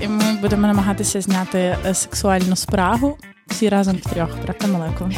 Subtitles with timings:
[0.00, 5.10] і ми будемо намагатися зняти е, сексуальну спрагу всі разом втрьох, правда, молекула?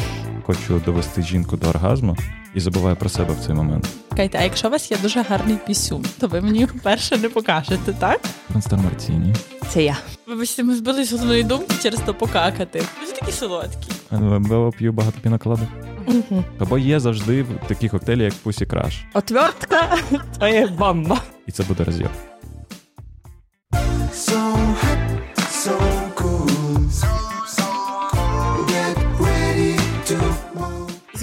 [0.43, 2.17] Хочу довести жінку до оргазму
[2.53, 3.87] і забуваю про себе в цей момент.
[4.15, 7.29] Кайте, а якщо у вас є дуже гарний пісюн, то ви мені його перше не
[7.29, 8.21] покажете, так?
[8.49, 9.35] Монстер Мартіні.
[9.69, 9.97] Це я.
[10.27, 12.83] Вибачте, ми збились з одної думки через то покакати.
[13.01, 13.91] Ви ж такі солодкі.
[14.11, 15.67] Або п'ю багато піноколаду.
[16.07, 16.43] Угу.
[16.59, 19.03] Або є завжди такі коктейлі, як Pussy Crush.
[19.13, 19.97] Отвертка
[20.39, 21.21] то є бомба.
[21.47, 22.09] І це буде роз'єм.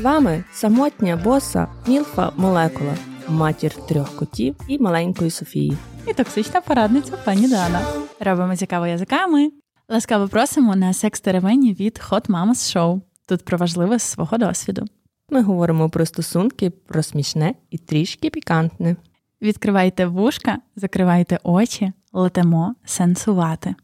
[0.07, 2.95] Вами самотня боса Мілфа Молекула,
[3.29, 5.77] матір трьох котів і маленької Софії.
[6.07, 7.81] І токсична порадниця пані Дана.
[8.21, 9.51] Робимо цікаво язиками.
[9.89, 13.01] Ласкаво просимо на секс-теревені від Hot Mamas Show.
[13.29, 14.85] Тут про важливе з свого досвіду.
[15.31, 18.97] Ми говоримо про стосунки, про смішне і трішки пікантне.
[19.43, 23.75] Відкривайте вушка, закривайте очі, летимо сенсувати.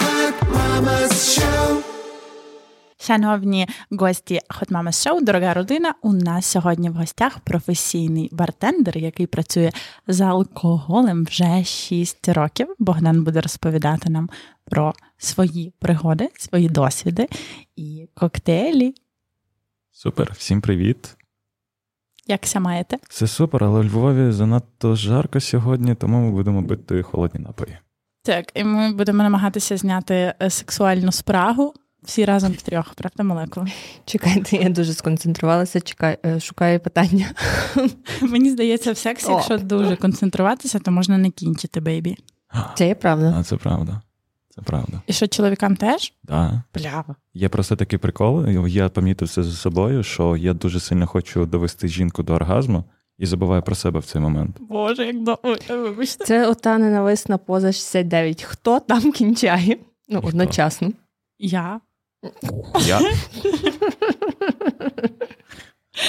[0.00, 2.03] Hot Mama's Show.
[3.06, 5.94] Шановні гості Hot Mama Show, дорога родина.
[6.02, 9.72] У нас сьогодні в гостях професійний бартендер, який працює
[10.06, 12.74] з алкоголем вже 6 років.
[12.78, 14.30] Богдан буде розповідати нам
[14.64, 17.28] про свої пригоди, свої досвіди
[17.76, 18.94] і коктейлі.
[19.92, 21.16] Супер, всім привіт.
[22.26, 22.98] Якся маєте?
[23.08, 27.78] Все супер, але у Львові занадто жарко сьогодні, тому ми будемо бити холодні напої.
[28.22, 33.66] Так, і ми будемо намагатися зняти е, сексуальну спрагу всі разом втрьох, правда, молекула?
[34.04, 37.26] Чекайте, я дуже сконцентрувалася, чекаю, е, шукаю питання.
[38.22, 39.32] Мені здається, в сексі, О.
[39.32, 42.16] якщо дуже концентруватися, то можна не кінчити, бейбі.
[42.74, 43.34] Це є правда.
[43.38, 44.00] А це правда.
[44.50, 45.00] Це правда.
[45.06, 46.12] І що чоловікам теж?
[46.22, 46.62] Да.
[46.74, 47.14] Блява.
[47.34, 48.46] Є просто такий прикол.
[48.66, 52.84] Я помітив це за собою, що я дуже сильно хочу довести жінку до оргазму
[53.18, 54.56] і забуваю про себе в цей момент.
[54.60, 56.24] Боже, як до ой, вибачте.
[56.24, 58.42] Це ота ненависна поза 69.
[58.42, 59.76] Хто там кінчає?
[60.08, 60.28] Ну, Ніхто.
[60.28, 60.92] одночасно.
[61.38, 61.80] Я.
[62.86, 63.00] Я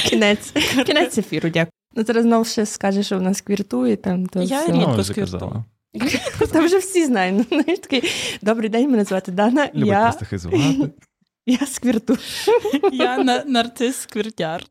[0.09, 0.51] Кінець.
[0.85, 1.71] Кінець ефіру, дякую.
[1.95, 4.25] Ну, зараз знову ще скажеш, що в нас квіртує там.
[4.25, 4.71] То Я все.
[4.71, 5.25] рідко Ну, сквіртую.
[5.25, 5.65] казала.
[6.51, 7.35] Та вже всі знають.
[7.37, 8.03] Ну, знаєш, такий,
[8.41, 9.69] добрий день, мене звати Дана.
[9.73, 10.49] Любить Я, просто
[11.45, 12.19] я сквіртую.
[12.91, 14.63] Я на- нарцис сквіртяр.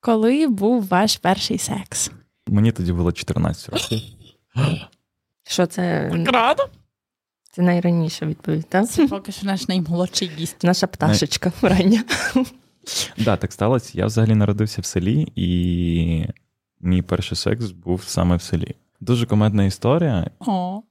[0.00, 2.10] Коли був ваш перший секс?
[2.48, 4.00] Мені тоді було 14 років.
[5.48, 6.10] Що це?
[6.26, 6.66] Рада?
[7.52, 8.88] Це найраніша відповідь, так?
[8.88, 10.64] Це поки що наш наймолодший гість.
[10.64, 12.04] Наша пташечка рання.
[13.18, 13.90] Да, так сталося.
[13.94, 16.26] Я взагалі народився в селі, і
[16.80, 18.74] мій перший секс був саме в селі.
[19.00, 20.30] Дуже комедна історія.
[20.40, 20.82] О,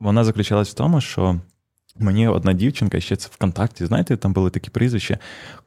[0.00, 1.40] Вона заключалась в тому, що
[1.96, 5.18] мені одна дівчинка, ще це ВКонтакті, знаєте, там були такі прізвища,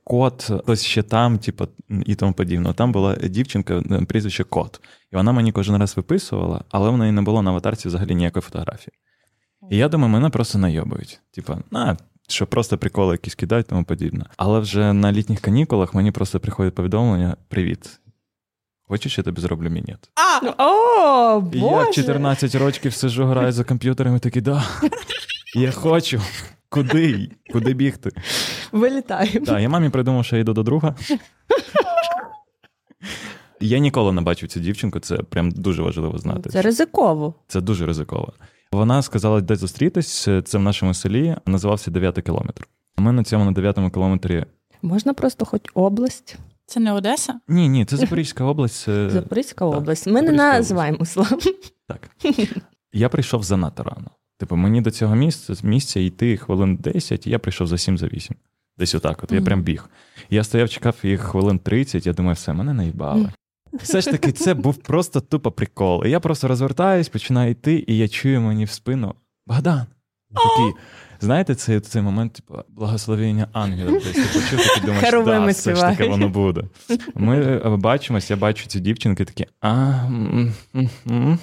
[0.04, 1.68] кот, хтось ще там, типу,
[2.06, 2.74] і тому подібне.
[2.74, 4.82] Там була дівчинка, е, прізвище Кот.
[5.12, 8.42] І вона мені кожен раз виписувала, але в неї не було на аватарці взагалі ніякої
[8.42, 8.94] фотографії.
[9.70, 11.20] І я думаю, мене просто найобують.
[11.32, 11.98] Типа, на.
[12.30, 14.26] Що просто приколи якісь кидають, тому подібне.
[14.38, 18.00] Але вже на літніх канікулах мені просто приходить повідомлення: Привіт.
[18.90, 20.10] Хочеш, я тобі зроблю мінет?
[20.58, 21.76] О, І Боже!
[21.76, 24.64] я в 14 років сижу, граю за комп'ютером і такий, да,
[25.62, 26.22] я хочу.
[26.70, 27.30] Куди?
[27.54, 28.10] Куди бігти?
[28.72, 29.46] Вилітаю.
[29.46, 30.96] Так, я мамі придумав, що я йду до друга.
[33.60, 36.50] Я ніколи не бачив цю дівчинку, це прям дуже важливо знати.
[36.50, 37.34] Це ризиково.
[37.48, 38.34] Це дуже ризиково.
[38.72, 40.24] Вона сказала, де зустрітись.
[40.46, 42.68] Це в нашому селі, називався 9 кілометр.
[42.98, 44.46] Ми на цьому на 9 кілометрі.
[44.82, 46.38] Можна просто хоч область.
[46.66, 47.40] це не Одеса?
[47.48, 48.76] Ні, ні, це Запорізька область.
[48.76, 50.08] це- Запорізька так, область.
[50.08, 51.28] Ми не Запорізька називаємо села.
[51.88, 52.10] Так.
[52.94, 54.10] Я прийшов занадто рано.
[54.40, 58.08] Типу, мені до цього місця, місця йти хвилин 10, і я прийшов за 7 за
[58.08, 58.36] 8.
[58.78, 59.24] Десь отак.
[59.24, 59.90] От я прям біг.
[60.30, 63.32] Я стояв, чекав їх хвилин 30, я думаю, все, мене наїбали.
[63.74, 66.06] Все ж таки, це був просто тупо прикол.
[66.06, 69.16] І я просто розвертаюсь, починаю йти, і я чую мені в спину
[69.48, 69.86] Богдан.
[70.34, 70.74] Такий,
[71.20, 73.92] знаєте, цей, цей момент, типу, благословення ангела.
[73.92, 76.64] Десь ти почув, такий думаєш, да, все ж таки воно буде.
[77.16, 79.46] Ми е, бачимось, я бачу ці дівчинки такі.
[79.62, 79.72] А,
[80.08, 81.40] м, м, м».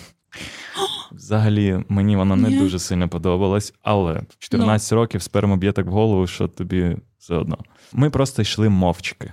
[1.15, 2.59] Взагалі, мені вона не Ні.
[2.59, 7.35] дуже сильно подобалась, але в 14 років сперма б'є так в голову, що тобі все
[7.35, 7.59] одно.
[7.93, 9.33] Ми просто йшли мовчки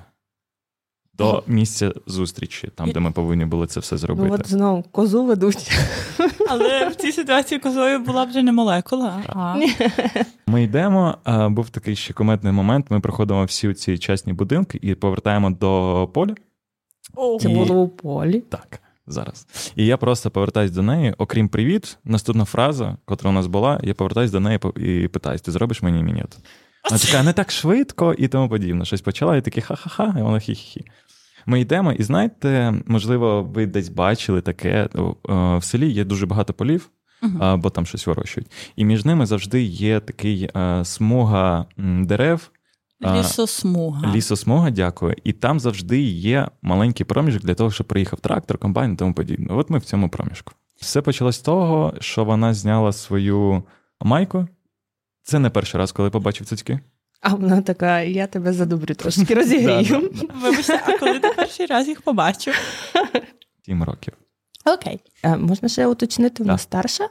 [1.14, 4.36] до місця зустрічі, там, де ми повинні були це все Ну, зробити.
[4.36, 5.72] от знову козу ведуть.
[6.50, 9.24] Але в цій ситуації козою була вже не молекула.
[9.28, 9.56] А.
[10.48, 11.18] Ми йдемо.
[11.50, 12.86] Був такий ще кометний момент.
[12.92, 16.36] Ми проходимо всі ці частні будинки і повертаємо до поля.
[17.42, 18.40] Це І- було у полі.
[18.40, 19.48] Так, зараз.
[19.76, 21.14] І я просто повертаюсь до неї.
[21.18, 25.52] Окрім привіт, наступна фраза, котра у нас була, я повертаюсь до неї і питаюсь: ти
[25.52, 26.38] зробиш мені мінет?
[26.90, 28.86] Вона така, не так швидко і тому подібне.
[28.86, 30.82] Щось почала, і такі ха-ха-ха, і вона хі-хі-хі.
[31.46, 34.90] Ми йдемо, і знаєте, можливо, ви десь бачили таке.
[35.58, 36.90] В селі є дуже багато полів,
[37.22, 37.44] Мгм.
[37.44, 38.52] а, бо там щось вирощують.
[38.76, 42.50] І між ними завжди є такий е, смуга дерев.
[43.04, 44.14] Лісосмуга.
[44.16, 45.16] Лісосмуга, дякую.
[45.24, 49.54] І там завжди є маленький проміжок для того, щоб приїхав трактор, комбайн і тому подібне.
[49.54, 50.54] От ми в цьому проміжку.
[50.76, 53.64] Все почалось з того, що вона зняла свою
[54.02, 54.48] майку.
[55.24, 56.80] Це не перший раз, коли побачив цицьки.
[57.22, 60.12] А вона така, я тебе задобрю трошки розігрію.
[60.42, 62.54] Вибачте, а коли ти перший раз їх побачив?
[63.66, 64.14] Сім років.
[64.66, 65.00] Окей.
[65.38, 67.10] Можна ще уточнити, вона старша?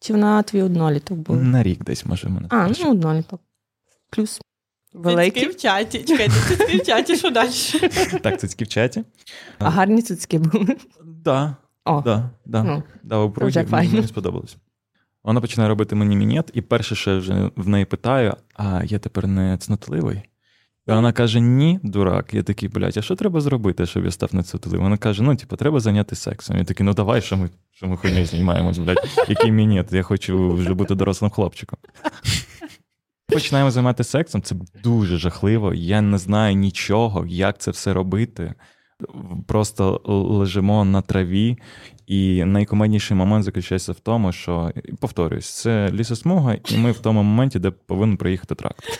[0.00, 1.42] Чи вона твій одноліток був?
[1.42, 2.46] На рік десь, може, мене.
[2.50, 3.40] А, ну одноліток.
[4.10, 4.40] Плюс.
[4.92, 5.42] Великий.
[5.42, 5.98] Цицьки в чаті.
[5.98, 7.50] Чекайте, цицьки в чаті, що далі?
[8.22, 9.04] Так, цицьки в чаті.
[9.58, 10.76] А гарні цуцьки були.
[11.04, 12.62] Да, О, да, да.
[12.62, 14.56] ну, Да, у Бруді мені сподобалось.
[15.24, 18.98] Вона починає робити мені мінет, і перше, що я вже в неї питаю: а я
[18.98, 20.22] тепер не цнотливий?
[20.86, 22.34] І вона каже: ні, дурак.
[22.34, 24.82] Я такий, блядь, а що треба зробити, щоб я став нецнотливим?
[24.82, 26.56] Вона каже: ну, типу, треба зайнятися сексом.
[26.56, 30.52] Я такий, ну давай, що ми, що ми хуйню знімаємось, блядь, який мінет, я хочу
[30.52, 31.78] вже бути дорослим хлопчиком.
[33.32, 35.74] Починаємо займатися сексом, це дуже жахливо.
[35.74, 38.54] Я не знаю нічого, як це все робити.
[39.46, 41.58] Просто лежимо на траві,
[42.06, 47.58] і найкомедніший момент заключається в тому, що повторюсь, це лісосмуга, і ми в тому моменті,
[47.58, 48.90] де повинен приїхати трактор.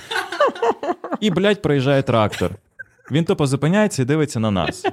[1.20, 2.50] І, блядь, проїжджає трактор.
[3.10, 4.84] Він тупо зупиняється і дивиться на нас.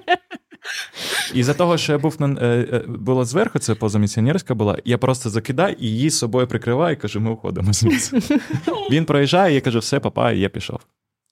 [1.33, 4.97] І за того, що я був на е, е, була зверху, це позамісіонерська була, я
[4.97, 8.39] просто закидаю і її з собою прикриваю і кажу, ми уходимо звідси.
[8.91, 10.79] Він проїжджає, я кажу, все, папа, і я пішов.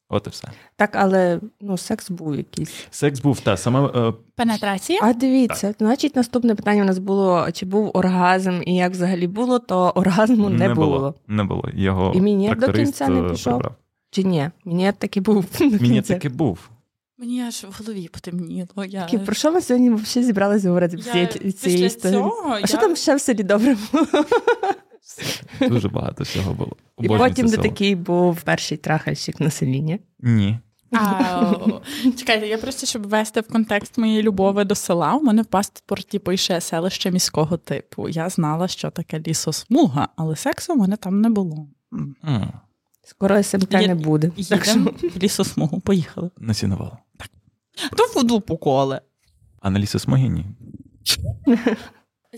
[0.09, 0.47] От і все.
[0.75, 2.87] так, але ну, секс був якийсь.
[2.91, 4.99] Секс був та саме е, Пенетрація?
[5.03, 9.59] А дивіться, значить, наступне питання у нас було: чи був оргазм, і як взагалі було,
[9.59, 11.15] то оргазму не, було.
[11.27, 11.69] Не було.
[11.73, 13.53] Його І мінет до кінця не е, пішов?
[13.53, 13.75] прибрав.
[14.11, 14.49] Чи ні?
[14.65, 15.45] Мені таки був.
[15.59, 16.69] Мені таки був.
[17.23, 18.85] Мені аж в голові потемніло.
[18.87, 19.01] Я...
[19.05, 22.17] Такі, Про що ми сьогодні взагалі зібралися говорити в Я цієї, цієї після історії?
[22.19, 24.07] цього А що там ще в селі добре було?
[25.69, 26.75] Дуже багато всього було.
[27.01, 29.99] І потім де такий був перший трахальщик на селі, ні?
[30.19, 30.59] Ні.
[30.91, 31.53] А,
[32.17, 36.19] чекайте, я просто щоб ввести в контекст моєї любові до села, у мене в паспорті
[36.19, 38.09] пише селище міського типу.
[38.09, 41.67] Я знала, що таке лісосмуга, але сексу у мене там не було.
[43.05, 44.31] Скоро СМТ не буде.
[44.49, 46.29] Так що- Їдемо в лісосмугу, поїхали.
[46.37, 46.97] Насінувало.
[47.97, 49.01] То воду поколе.
[49.61, 50.45] А на лісосмогі ні.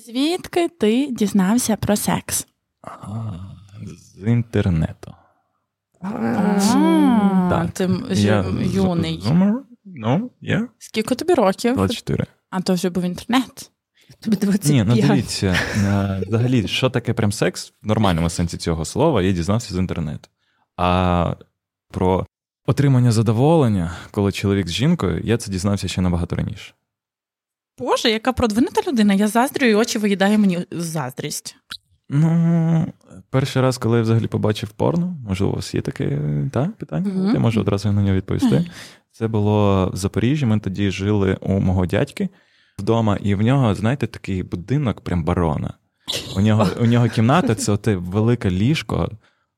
[0.05, 2.47] Звідки ти дізнався про секс?
[4.15, 5.13] З інтернету.
[6.01, 6.09] А,
[7.49, 7.71] Так.
[7.71, 8.43] Ти ж-
[8.73, 9.19] юний.
[9.21, 9.63] Зумер?
[9.85, 10.67] Ну, є.
[10.77, 11.75] Скільки тобі років?
[11.75, 12.25] 24.
[12.49, 13.71] А то вже був інтернет.
[14.19, 14.73] Тобі 25.
[14.73, 19.31] Ні, ну дивіться, е, взагалі, що таке прям секс в нормальному сенсі цього слова, я
[19.31, 20.29] дізнався з інтернету.
[20.77, 21.33] А
[21.91, 22.25] про
[22.65, 26.73] отримання задоволення, коли чоловік з жінкою, я це дізнався ще набагато раніше.
[27.77, 29.13] Боже, яка продвинута людина.
[29.13, 31.55] Я заздрю, і очі виїдає мені заздрість.
[32.09, 32.93] Ну,
[33.29, 36.19] перший раз, коли я взагалі побачив порно, можливо, у вас є таке
[36.51, 37.13] та, питання?
[37.13, 37.33] Мгм.
[37.33, 38.65] Я можу одразу на нього відповісти.
[39.11, 40.45] Це було в Запоріжжі.
[40.45, 42.29] Ми тоді жили у мого дядьки
[42.79, 45.73] вдома, і в нього, знаєте, такий будинок, прям барона.
[46.35, 49.11] У нього, у нього кімната це оте велике ліжко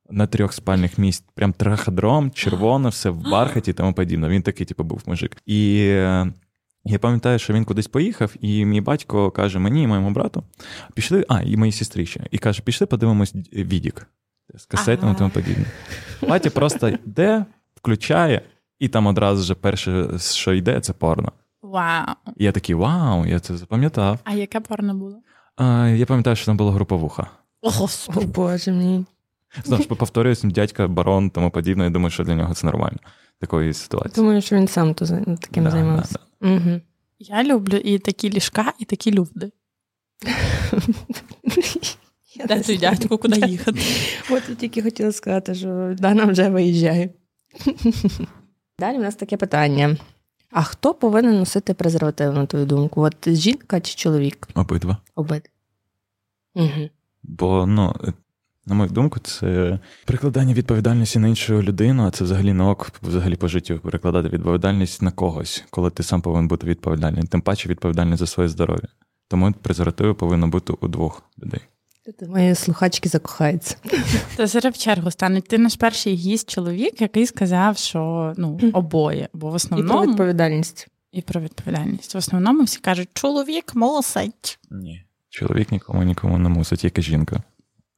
[0.10, 4.30] на трьох спальних місць, прям траходром, червоне, все в бархаті і тому подібне.
[4.30, 5.38] Він такий, типу, був мужик.
[5.46, 6.32] І е,
[6.86, 10.44] я пам'ятаю, що він кудись поїхав, і мій батько каже мені і моєму брату:
[10.94, 12.22] пішли, а, і моїй сестрі ще.
[12.32, 14.08] І каже: пішли, подивимось відік
[14.56, 15.18] з касетами Ага.
[15.18, 15.66] тому подібне.
[16.30, 17.46] Батя просто йде,
[17.76, 18.42] включає,
[18.80, 21.32] і там одразу же перше, що йде, це порно.
[21.62, 22.06] Вау.
[22.38, 24.20] І я такий, вау, я це запам'ятав.
[24.24, 25.18] А яке порно було?
[25.56, 27.28] А, я пам'ятаю, що там була груповуха.
[27.62, 29.06] О, О, Боже мій.
[29.64, 31.84] Знову ж повторююсь, дядька, барон, тому подібне.
[31.84, 32.98] Я думаю, що для нього це нормально.
[33.40, 34.16] Такої ситуації.
[34.16, 35.06] Думаю, що він сам то
[35.42, 36.20] таким Да, займався.
[36.42, 36.82] да, Угу.
[37.20, 39.52] Я люблю і такі ліжка, і такі люди.
[42.48, 43.80] Де той дядько, куди їхати?
[44.32, 47.10] От я тільки хотіла сказати, що Дана вже виїжджає.
[48.80, 49.98] Далі в нас таке питання.
[50.52, 53.02] А хто повинен носити презерватив, на твою думку?
[53.02, 54.48] От жінка чи чоловік?
[54.56, 54.98] Обидва.
[55.16, 55.50] Обидва.
[56.56, 56.90] Угу.
[57.24, 57.96] Бо, ну,
[58.68, 63.36] на мою думку, це прикладання відповідальності на іншу людину, а це взагалі не ок, взагалі
[63.36, 68.18] по життю перекладати відповідальність на когось, коли ти сам повинен бути відповідальний, тим паче відповідальний
[68.18, 68.88] за своє здоров'я.
[69.28, 71.62] Тому презервативи повинно бути у двох людей.
[72.06, 73.76] Тут мої слухачки закохаються.
[74.36, 75.42] Та зараз в чергу стане.
[75.42, 79.30] Ти наш перший гість чоловік, який сказав, що ну, обоє.
[79.34, 80.88] Бо в І про основному відповідальність.
[81.12, 82.16] і про відповідальність.
[82.16, 84.60] В основному всі кажуть, чоловік мусить.
[84.72, 85.04] Ні.
[85.30, 87.44] Чоловік нікому нікому не мусить, тільки жінка.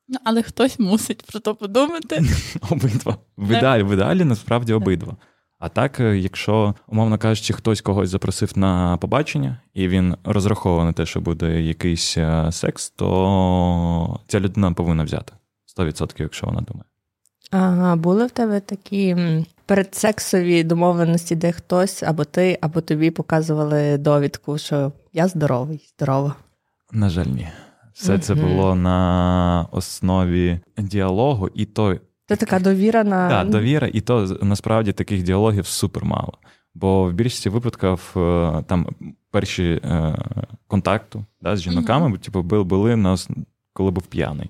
[0.09, 2.23] Ну, але хтось мусить про то подумати.
[2.69, 3.17] Обидва.
[3.37, 5.17] В ідеалі, в ідеалі насправді обидва.
[5.59, 10.93] А так, е, якщо, умовно кажучи, хтось когось запросив на побачення, і він розраховує на
[10.93, 15.33] те, що буде якийсь е, секс, то ця людина повинна взяти
[15.77, 16.85] 100%, якщо вона думає.
[17.51, 19.17] Ага, були в тебе такі
[19.65, 26.35] передсексові домовленості, де хтось або ти, або тобі показували довідку, що я здоровий, здорова.
[26.91, 27.47] На жаль, ні.
[27.99, 31.95] Все це було на основі діалогу, і то
[32.27, 36.33] Це така довіра на Так, довіра, і то насправді таких діалогів супер мало.
[36.75, 38.87] Бо в більшості випадків е, там
[39.31, 40.17] перші е,
[40.67, 43.29] контакту да, з жінками, типу, були, були на ос-
[43.73, 44.49] коли був п'яний.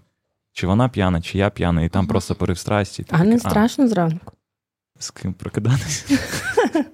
[0.53, 2.09] Чи вона п'яна, чи я п'яний, і там Мгм.
[2.09, 3.05] просто порив страсті.
[3.09, 4.33] А не страшно зранку.
[4.99, 6.19] з ким прокидатися?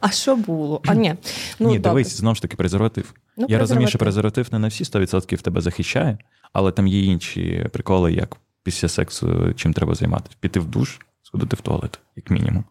[0.00, 0.80] А що було?
[0.86, 1.14] А ні.
[1.58, 1.90] Ну, Ні, добре.
[1.90, 3.14] дивись, знову ж таки, презерватив.
[3.40, 4.48] Ну, я розумію, що презерватив.
[4.52, 6.18] не на всі 100% тебе захищає,
[6.52, 10.36] але там є інші приколи, як після сексу чим треба займатися.
[10.40, 12.64] Піти в душ, сходити в туалет, як мінімум.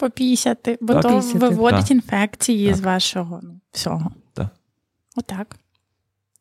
[0.00, 1.02] Попісяти, бо Так.
[1.02, 1.38] то Попісяти.
[1.38, 1.90] виводить Так.
[1.90, 2.76] інфекції Так.
[2.76, 4.10] з вашого ну, всього.
[4.34, 4.48] Так.
[5.16, 5.56] Отак.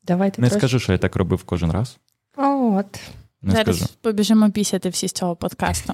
[0.03, 1.97] Давайте Не трошки- скажу, що я так робив кожен раз.
[2.37, 2.99] От.
[3.41, 3.91] Не Зараз скажу.
[4.01, 5.93] побіжимо пісяти всі з цього подкасту.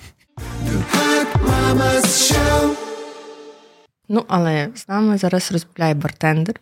[4.09, 6.55] Ну, але з нами зараз розмовляє бартендер.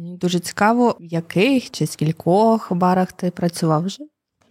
[0.00, 3.98] Мені дуже цікаво, в яких чи скількох барах ти працював вже?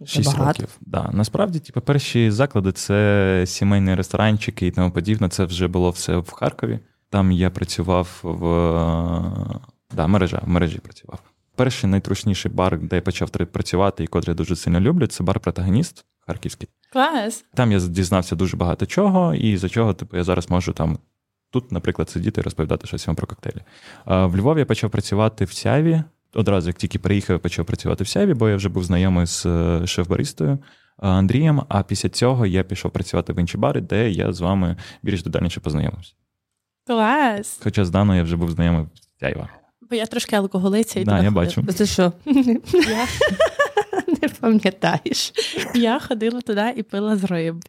[0.04, 0.68] Шість років.
[0.80, 1.10] Да.
[1.12, 5.28] Насправді, типу, перші заклади це сімейні ресторанчики і тому подібне.
[5.28, 6.78] Це вже було все в Харкові.
[7.08, 8.40] Там я працював в
[9.96, 11.18] да, мережа, в мережі працював.
[11.56, 15.40] Перший найтрушніший бар, де я почав працювати і котрий я дуже сильно люблю, це бар
[15.40, 16.68] Протагоніст харківський.
[16.92, 17.44] Клас.
[17.54, 20.98] Там я дізнався дуже багато чого, і за чого типу, я зараз можу там
[21.50, 23.60] тут, наприклад, сидіти і розповідати щось вам про коктейлі.
[24.04, 26.02] А в Львові я почав працювати в Сяві.
[26.34, 29.46] Одразу, як тільки приїхав, я почав працювати в Сяві, бо я вже був знайомий з
[29.46, 30.58] е, шеф-баристою
[30.98, 31.62] Андрієм.
[31.68, 35.60] А після цього я пішов працювати в інші бари, де я з вами більш детальніше
[35.60, 36.12] познайомився.
[36.86, 37.60] Клас.
[37.62, 39.48] Хоча з Даною я вже був знайомий в Сяєва.
[39.90, 41.66] Бо я трошки алкоголиця і Да, я бачу.
[41.66, 42.12] Це що?
[42.26, 42.42] Я,
[44.22, 45.32] Не пам'ятаєш.
[45.74, 47.64] я ходила туди і пила з риб.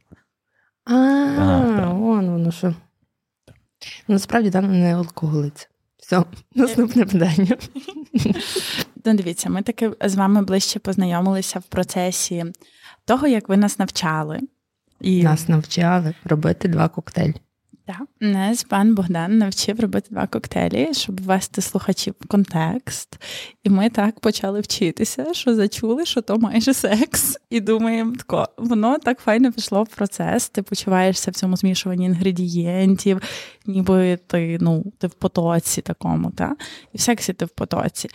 [0.85, 2.73] А, воно що.
[4.07, 5.67] Насправді там не алкоголиця.
[5.97, 6.23] Все,
[6.55, 7.57] наступне питання.
[9.05, 12.45] Ну, дивіться, ми таки з вами ближче познайомилися в процесі
[13.05, 14.39] того, як ви нас навчали.
[14.99, 17.35] І Нас навчали робити два коктейлі.
[18.19, 23.19] Нас пан Богдан навчив робити два коктейлі, щоб ввести слухачів в контекст.
[23.63, 27.37] І ми так почали вчитися, що зачули, що то майже секс.
[27.49, 30.49] І думаємо, тако, воно так файно пішло в процес.
[30.49, 33.21] Ти почуваєшся в цьому змішуванні інгредієнтів,
[33.65, 36.55] ніби ти, ну, ти в потоці такому, та?
[36.93, 38.09] і в сексі ти в потоці.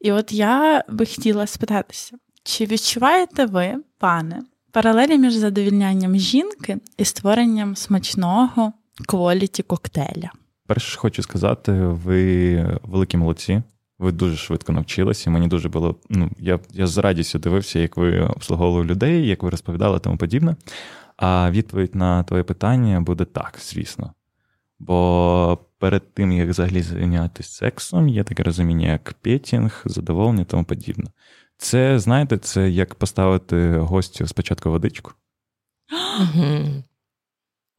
[0.00, 7.04] І от я би хотіла спитатися, чи відчуваєте ви, пане, паралелі між задовільнянням жінки і
[7.04, 8.72] створенням смачного
[9.06, 10.30] кваліті коктейля?
[10.66, 13.62] Перше, хочу сказати, ви великі молодці.
[13.98, 15.30] Ви дуже швидко навчилися.
[15.30, 15.96] Мені дуже було.
[16.10, 20.56] Ну, я, я з радістю дивився, як ви обслуговували людей, як ви розповідали тому подібне.
[21.16, 24.12] А відповідь на твоє питання буде так, звісно.
[24.78, 31.10] Бо перед тим, як взагалі зайнятися сексом, є таке розуміння, як петінг, задоволення тому подібне.
[31.56, 35.12] Це, знаєте, це як поставити гостю спочатку водичку.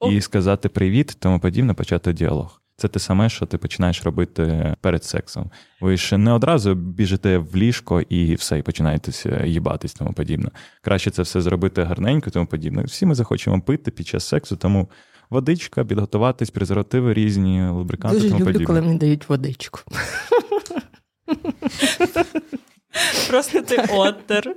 [0.10, 2.62] І сказати привіт, тому подібне, почати діалог.
[2.77, 5.51] Це те саме, що ти починаєш робити перед сексом.
[5.81, 10.50] Ви ж не одразу біжите в ліжко і все, і починаєтеся їбатись, тому подібне.
[10.81, 12.84] Краще це все зробити гарненько, тому подібне.
[12.84, 14.89] Всі ми захочемо пити під час сексу, тому
[15.29, 18.65] водичка, підготуватись, презервативи різні, лубриканти, Дуже тому люблю, подібне.
[18.65, 19.79] коли мені дають водичку.
[23.29, 24.55] Просто ти оттер.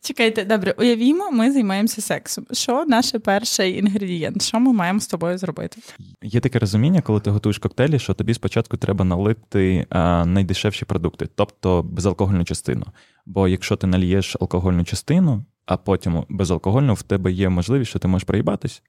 [0.00, 2.46] Чекайте, добре, уявімо, ми займаємося сексом.
[2.52, 4.42] Що наш перший інгредієнт?
[4.42, 5.80] Що ми маємо з тобою зробити?
[6.22, 11.28] Є таке розуміння, коли ти готуєш коктейлі, що тобі спочатку треба налити а, найдешевші продукти,
[11.34, 12.86] тобто безалкогольну частину.
[13.26, 18.08] Бо якщо ти нальєш алкогольну частину, а потім безалкогольну, в тебе є можливість, що ти
[18.08, 18.82] можеш проїбатись,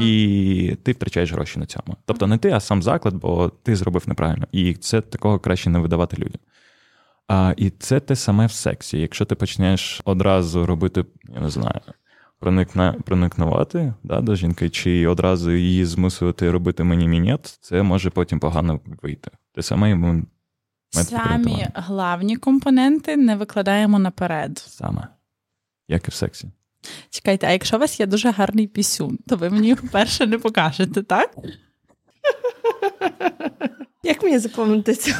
[0.00, 1.96] і ти втрачаєш гроші на цьому.
[2.04, 4.46] Тобто не ти, а сам заклад, бо ти зробив неправильно.
[4.52, 6.40] І це такого краще не видавати людям.
[7.32, 8.98] А, і це те саме в сексі.
[8.98, 11.80] Якщо ти почнеш одразу робити, я не знаю,
[12.38, 18.40] проникна, проникнувати да, до жінки, чи одразу її змусувати робити мені мінет, це може потім
[18.40, 19.30] погано вийти.
[19.54, 20.22] Те саме йому
[20.90, 24.58] Самі главні компоненти не викладаємо наперед.
[24.58, 25.08] саме,
[25.88, 26.50] як і в сексі.
[27.10, 30.38] Чекайте, а якщо у вас є дуже гарний пісюн, то ви мені його перше не
[30.38, 31.36] покажете, так?
[34.02, 35.14] Як мені заповнити цю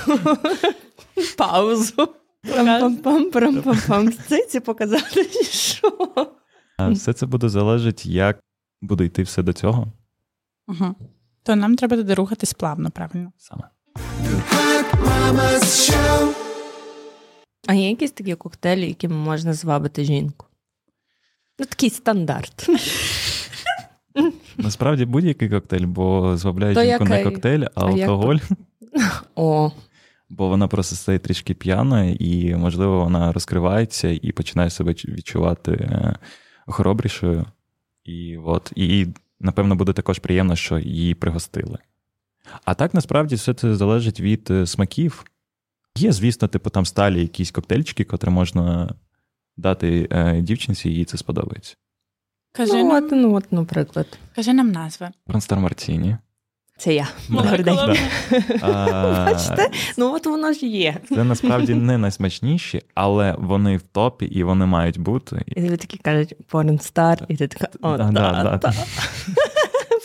[1.37, 2.09] паузу?
[4.29, 6.09] Циці показати, що?
[6.91, 8.41] Все це буде залежати, як
[8.83, 9.87] буде йти все до цього.
[10.69, 10.95] Угу.
[11.43, 13.33] то нам треба туди рухатись плавно, правильно?
[13.39, 13.63] Саме.
[17.67, 20.47] А є якісь такі коктейлі, якими можна звабити жінку?
[21.59, 22.67] Ну, такий стандарт.
[24.57, 28.37] Насправді будь-який коктейль, бо звабляє жінку не коктейль, а А як алкоголь,
[29.35, 29.73] О,
[30.31, 36.17] бо вона просто стає трішки п'яною, і, можливо, вона розкривається і починає себе відчувати е,
[36.67, 37.47] хоробрішою.
[38.05, 39.07] І, от, і
[39.41, 41.79] напевно, буде також приємно, що її пригостили.
[42.65, 45.25] А так насправді все це залежить від е, смаків.
[45.97, 48.95] Є, звісно, типу там сталі якісь коктейльчики, котрі можна
[49.57, 51.77] дати е, дівчинці, і їй це сподобається.
[52.53, 54.19] Кажи, ну, нам, от, ну, от, наприклад.
[54.35, 55.09] кажи нам назви.
[55.27, 56.17] Бронстар Мартіні.
[56.81, 57.09] Це я.
[57.29, 57.43] Да.
[57.43, 57.77] Добрий день.
[59.27, 59.71] Бачите?
[59.97, 60.97] Ну, от воно ж є.
[61.09, 65.43] Це насправді не найсмачніші, але вони в топі і вони мають бути.
[65.47, 68.73] І ви такі кажуть порнстар, і ти така, о, Да, та, да, да.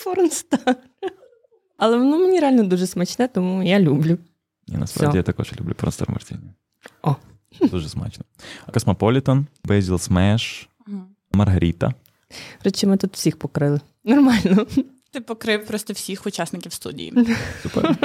[0.06, 0.76] Порнстар.
[1.78, 4.18] Але воно мені реально дуже смачне, тому я люблю.
[4.68, 6.42] І насправді я також люблю Бронстар Мартіні.
[7.04, 7.16] О.
[7.62, 8.26] Дуже смачно.
[8.74, 10.70] Космополітан, Безіл Смеш,
[11.32, 11.94] Маргаріта.
[12.64, 13.80] Речі, ми тут всіх покрили.
[14.04, 14.66] Нормально.
[15.16, 17.14] Ти покрив просто всіх учасників студії.
[17.64, 17.98] Супер.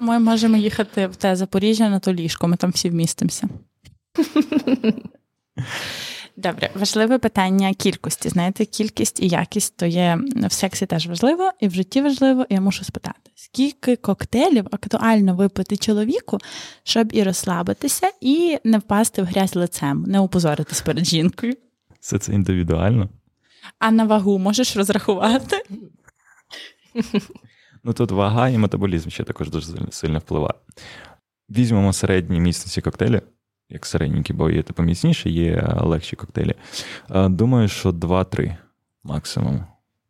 [0.00, 3.48] Ми можемо їхати в те Запоріжжя на то ліжко, ми там всі вмістимося.
[6.36, 8.28] Добре, важливе питання кількості.
[8.28, 12.46] Знаєте, кількість і якість то є в сексі теж важливо, і в житті важливо.
[12.48, 16.38] І я мушу спитати, скільки коктейлів актуально випити чоловіку,
[16.82, 21.54] щоб і розслабитися, і не впасти в грязь лицем, не опозоритись перед жінкою.
[22.00, 23.08] Все це індивідуально.
[23.78, 25.62] А на вагу можеш розрахувати?
[27.84, 30.54] Ну тут вага і метаболізм ще також дуже сильно- впливає.
[31.50, 33.20] Візьмемо середні міцності коктейлі,
[33.68, 36.54] як середненькі, бо є типу міцніші, є легші коктейлі.
[37.10, 38.56] Е, Думаю, що 2-3
[39.04, 39.64] максимум.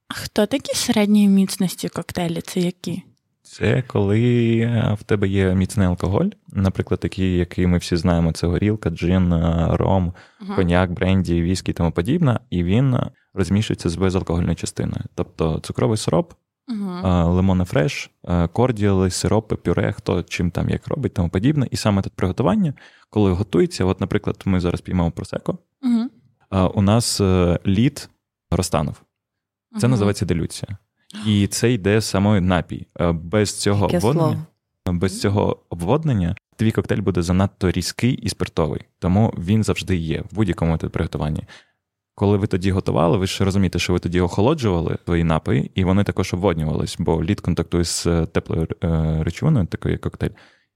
[0.08, 2.40] А хто такі середньої міцності коктейлі?
[2.40, 3.02] Це які?
[3.48, 8.46] Це коли е, в тебе є міцний алкоголь, наприклад, такий, який ми всі знаємо, це
[8.46, 10.12] горілка, джин, е, ром,
[10.56, 15.04] коньяк, бренді, віскі і тому подібне, і він е, розмішується з безалкогольною частиною.
[15.14, 16.32] Тобто цукровий сироп,
[16.70, 16.74] е,
[17.22, 18.10] лимони фреш,
[18.52, 21.68] кордіали, сиропи, пюре, хто чим там як робить, тому подібне.
[21.70, 22.74] І саме тут приготування,
[23.10, 25.58] коли готується, от, наприклад, ми зараз піймемо просеко,
[26.52, 27.20] е, у нас
[27.66, 28.08] лід
[28.50, 29.02] розтанув.
[29.80, 30.76] Це називається делюція.
[31.26, 32.86] І це йде самий напій.
[33.00, 34.46] Е, Без цього Яке обводнення,
[34.84, 34.98] слово?
[34.98, 38.80] без цього обводнення твій коктейль буде занадто різкий і спиртовий.
[38.98, 41.44] Тому він завжди є в будь-якому приготуванні.
[42.14, 46.04] Коли ви тоді готували, ви ж розумієте, що ви тоді охолоджували твої напої, і вони
[46.04, 50.30] також обводнювались, бо лід контактує з е, теплою е, речовиною, такою як коктейль,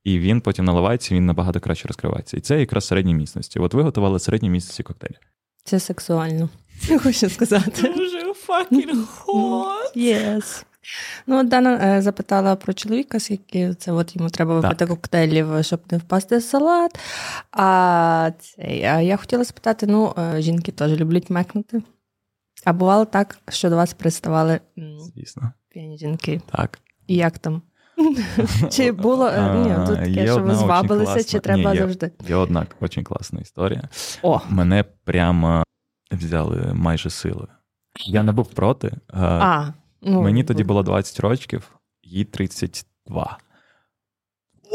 [0.05, 2.37] і він потім наливається, і він набагато краще розкривається.
[2.37, 3.59] І це якраз середні міцності.
[3.59, 5.17] От ви готували середні міцності коктейлі.
[5.65, 6.49] Це сексуально.
[6.89, 7.95] Я хочу сказати.
[7.97, 9.97] Дуже fucking hot.
[9.97, 10.65] Yes.
[11.27, 14.89] Ну, от Дана е, запитала про чоловіка, скільки це от йому треба випити Так.
[14.89, 16.99] коктейлів, щоб не впасти в салат.
[17.53, 21.83] А, цей, а я хотіла спитати: ну, е, жінки теж люблять мекнути.
[22.65, 24.61] А бувало так, що до вас приставали
[25.15, 25.53] Звісно.
[25.69, 26.41] п'яні жінки.
[26.53, 26.79] Так.
[27.07, 27.63] І як там?
[28.71, 32.11] Чи було е, ні, тут таке, що ви звабилися, чи треба Ні, є- завжди?
[32.29, 33.89] Є одна дуже класна історія.
[34.23, 35.65] О, Мене прямо
[36.13, 37.49] взяли майже силою.
[38.07, 38.93] Я не був проти.
[39.09, 41.71] а а, ну, Мені тоді було 20 років,
[42.03, 43.39] їй 32.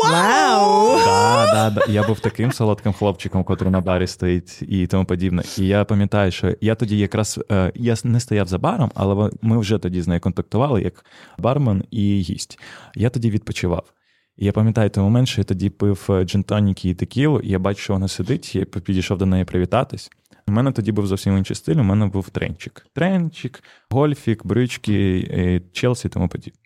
[0.03, 0.99] Вау!
[1.06, 1.91] Да, да, да.
[1.91, 5.43] Я був таким солодким хлопчиком, котрий на барі стоїть і тому подібне.
[5.58, 9.58] І я пам'ятаю, що я тоді якраз е, я не стояв за баром, але ми
[9.58, 11.06] вже тоді з нею контактували як
[11.38, 12.60] бармен і гість.
[12.95, 13.93] Я тоді відпочивав.
[14.38, 17.60] І я пам'ятаю той момент, що я тоді пив е, джин-тоніки і текілу, і я
[17.60, 20.12] бачу, що вона сидить, я підійшов до неї привітатись.
[20.47, 22.88] У мене тоді був зовсім інший стиль, у мене був тренчик.
[22.93, 26.60] Тренчик, гольфік, брючки, е, Челсі і тому подібне.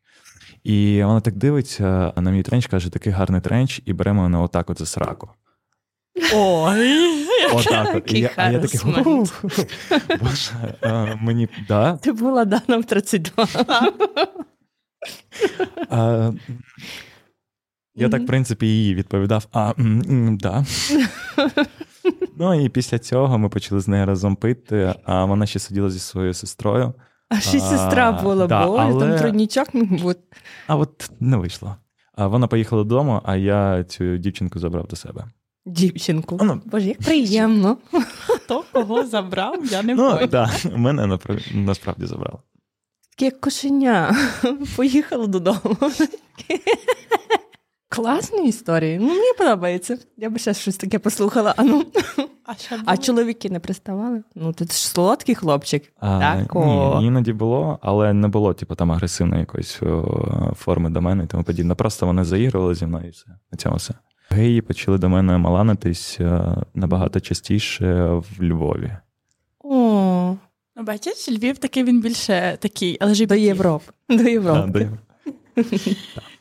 [0.64, 4.70] І вона так дивиться на мій тренч, каже, такий гарний тренч, і бере мене отак
[4.70, 5.30] от за сраку.
[6.34, 8.12] Ой, Отак от.
[8.12, 8.80] І я, а я такий.
[10.22, 10.52] Боже,
[10.84, 13.48] е, мені, да, Ти була Дана в 32.
[15.90, 16.32] А,
[18.02, 19.74] я так, в принципі, їй відповідав: а,
[20.32, 20.66] да.
[22.38, 26.00] Ну і після цього ми почали з нею разом пити, а вона ще сиділа зі
[26.00, 26.94] своєю сестрою.
[27.30, 30.20] А ще сестра була, да, боже, але- там тройнічок міг бути.
[30.68, 31.76] А от не вийшло.
[32.16, 35.26] А вона поїхала додому, а я цю дівчинку забрав до себе.
[35.66, 36.40] Дівчинку.
[36.42, 36.62] Ну.
[36.66, 37.78] Боже, як приємно.
[38.28, 41.20] хто кого забрав, я не Ну, да, мене
[41.54, 42.38] насправді забрали.
[43.12, 44.16] Таке як кошеня.
[44.76, 45.78] Поїхала додому.
[47.96, 48.98] Класні історії.
[49.02, 49.98] Ну, мені подобається.
[50.18, 51.54] Я би ще щось таке послухала.
[51.58, 51.86] А ну.
[52.46, 54.24] А що А чоловіки не приставали?
[54.36, 55.94] Ну, ти ж солодкий хлопчик.
[56.00, 56.98] А, Так, о.
[57.00, 61.28] ні, іноді було, але не було, типу, там агресивної якоїсь о, форми до мене і
[61.28, 61.76] тому подібне.
[61.76, 63.26] Просто вони заігрували зі мною і все.
[63.52, 63.94] На цьому все.
[64.30, 68.92] Геї почали до мене маланитись е, набагато частіше в Львові.
[69.64, 70.36] О,
[70.76, 73.28] Ну, бачиш, Львів такий він більше такий LGBT.
[73.28, 73.86] до Європи.
[74.10, 74.90] До А, Європи.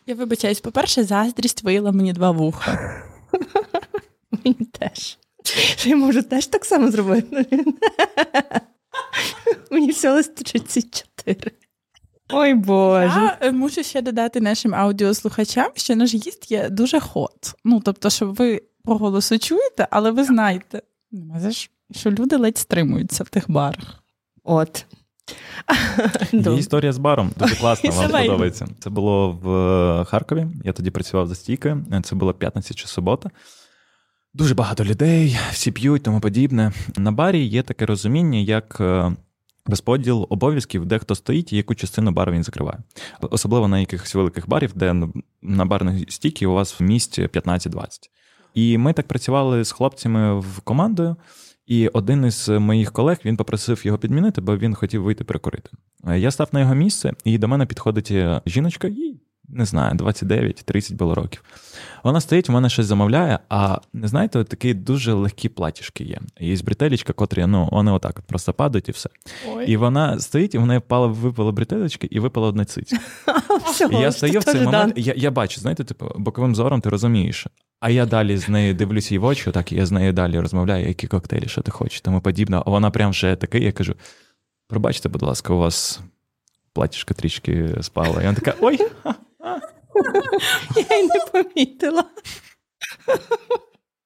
[0.06, 3.02] Я вибачаюсь, по-перше, заздрість виїла мені два вуха.
[4.44, 5.18] Мені теж.
[5.84, 7.46] Я можу теж так само зробити?
[9.70, 11.50] Мені всього 34.
[12.32, 13.20] Ой Боже.
[13.20, 17.54] Я е, мушу ще додати нашим аудіослухачам, що наш гість є дуже хот.
[17.64, 20.82] Ну, тобто, що ви по голосу чуєте, але ви знаєте,
[21.90, 24.02] що люди ледь стримуються в тих барах.
[24.44, 24.86] От.
[26.32, 28.66] Є історія з баром, дуже класна, вам подобається.
[28.78, 30.46] Це було в е, Харкові.
[30.64, 31.84] Я тоді працював за стійкою.
[32.02, 33.30] Це була п'ятниця чи субота.
[34.34, 36.72] Дуже багато людей, всі п'ють, тому подібне.
[36.96, 39.12] На барі є таке розуміння, як е,
[39.66, 42.78] розподіл обов'язків, де хто стоїть і яку частину бару він закриває.
[43.20, 44.94] Особливо на якихось великих барів, де
[45.42, 47.86] на барній стійці у вас в місті 15-20.
[48.54, 51.16] І ми так працювали з хлопцями в командою.
[51.70, 55.70] І один із моїх колег він попросив його підмінити, бо він хотів вийти перекурити.
[56.06, 59.20] Е, Я став на його місце, і до мене підходить е, жіночка, їй
[59.52, 61.44] не знаю, 29-30 було років.
[62.04, 66.18] Вона стоїть, у мене щось замовляє, а не знаєте, такі дуже легкі платіжки є.
[66.40, 69.10] Є бретелечка, котрі ну, вони отак от просто падають і все.
[69.48, 69.66] Ой.
[69.66, 72.92] І вона стоїть, і в неї впала, випала бретелечки і випала одна циць.
[73.90, 77.46] І я стою в цей момент, я, я бачу, знаєте, типу, боковим зором ти розумієш.
[77.80, 80.40] А я далі з нею дивлюся їй в очі, так, і я з нею далі
[80.40, 82.62] розмовляю, які коктейлі, що ти хочеш, тому подібне.
[82.66, 83.94] А вона прям вже такий, я кажу:
[84.68, 86.00] пробачте, будь ласка, у вас
[86.72, 88.22] платіжка трішки спала.
[88.22, 88.78] І вона така: ой,
[90.90, 92.04] Я й не помітила.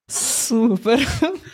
[0.08, 1.08] Супер.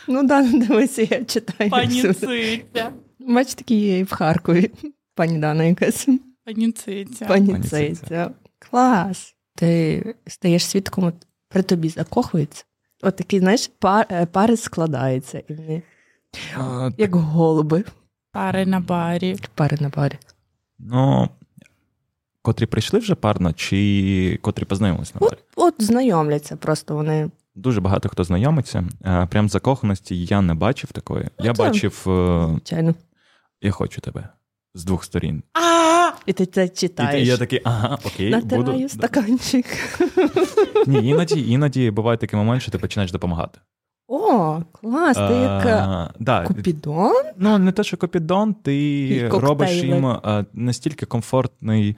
[0.08, 1.70] Ну да, дивися, я читаю.
[1.70, 2.02] Пані.
[2.02, 2.92] Циця.
[3.18, 4.70] Бач, такі є і в Харкові.
[5.14, 6.08] Пані Дана якась.
[6.44, 7.26] Пані Циця.
[7.26, 7.94] Пані Пані Циця.
[8.02, 8.30] Циця.
[8.58, 9.34] Клас.
[9.56, 11.14] Ти стаєш свідком, от
[11.48, 12.64] при тобі закохується.
[13.02, 15.82] От такий, знаєш, пар, е, пари складаються, і вони
[16.56, 17.84] а, як голуби.
[18.32, 19.36] Пари на барі.
[19.54, 20.18] Пари на парі.
[20.78, 21.28] ну.
[22.42, 25.36] Котрі прийшли вже парно, чи котрі познайомились на барі?
[25.56, 27.30] От знайомляться, просто вони.
[27.54, 28.84] Дуже багато хто знайомиться.
[29.04, 31.28] Е, Прям закоханості я не бачив такої.
[31.38, 32.94] Я це- бачив, е, Звичайно.
[33.62, 34.28] я хочу тебе
[34.74, 35.42] з двох сторін.
[35.54, 37.26] А, І ти це читаєш.
[37.28, 38.88] і я такий, ага, окей, Натираю буду.
[38.88, 39.66] стаканчик.
[40.86, 43.58] Ні, іноді, іноді буває такий момент, що ти починаєш допомагати.
[44.08, 47.12] О, клас, ти як е, А, да, Купідон?
[47.36, 50.16] ну, не те, що копідон, ти робиш їм
[50.52, 51.96] настільки комфортний,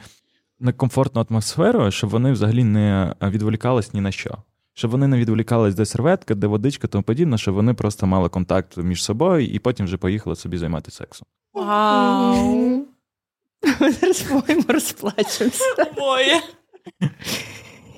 [0.63, 4.39] некомфортну атмосферу, щоб вони взагалі не відволікались ні на що.
[4.75, 8.77] Щоб вони не відволікались, де серветка, де водичка, тому подібне, щоб вони просто мали контакт
[8.77, 11.27] між собою і потім вже поїхали собі займатися сексом.
[11.55, 12.87] вау.
[13.81, 15.65] Ми зараз по-моєму розплачемося.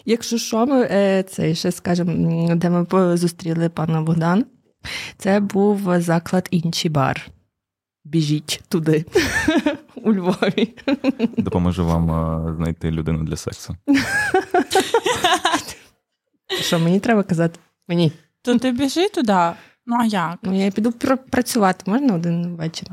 [0.04, 4.44] Якщо що, ми е, це ще скажемо, де ми по- зустріли пана Богдан.
[5.18, 7.26] Це був заклад інший бар.
[8.04, 9.04] Біжіть туди,
[10.04, 10.74] у Львові.
[11.36, 13.76] Допоможу вам а, знайти людину для сексу.
[16.60, 17.58] Що мені треба казати?
[17.88, 18.12] Мені.
[18.42, 19.50] То ти біжи туди.
[19.86, 20.38] Ну а як?
[20.42, 22.88] Ну, я піду пр- працювати, можна один вечір?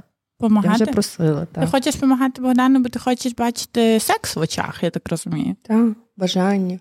[0.64, 4.90] Я вже просила, Ти хочеш допомагати Богдану, бо ти хочеш бачити секс в очах, я
[4.90, 5.56] так розумію.
[5.62, 6.80] Так, бажання.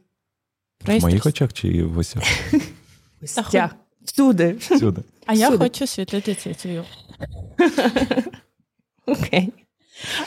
[0.87, 2.05] В моїх очах чи в?
[3.25, 3.71] Стя.
[4.05, 4.53] Всюди.
[4.53, 5.03] Всюди.
[5.27, 5.64] А я Всюди.
[5.64, 6.85] хочу світити цицею.
[9.07, 9.53] Окей.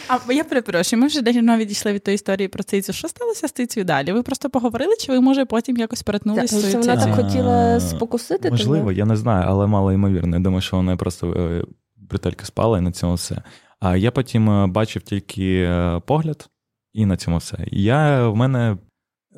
[0.07, 2.93] А я перепрошую, ми вже давно відійшли від тої історії про цицю.
[2.93, 4.11] Що сталося з цицею далі?
[4.11, 7.15] Ви просто поговорили, чи ви може потім якось перетнулися ну, з це цією вона так
[7.15, 10.35] хотіла спокусити Можливо, я не знаю, але мало ймовірно.
[10.35, 11.63] Я думаю, що вона просто е,
[11.97, 13.41] бретелька спала і на цьому все.
[13.79, 16.49] А я потім е, бачив тільки е, погляд,
[16.93, 17.57] і на цьому все.
[17.71, 18.77] Я в мене.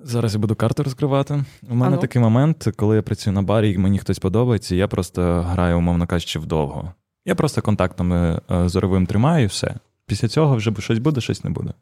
[0.04, 1.46] Зараз я буду карту розкривати.
[1.70, 1.98] У мене Ану.
[1.98, 6.08] такий момент, коли я працюю на барі, і мені хтось подобається, я просто граю, умовно
[6.08, 6.94] кажучи, вдовго.
[7.26, 9.76] Я просто контактами зоровим тримаю і все.
[10.06, 11.74] Після цього вже щось буде, щось не буде.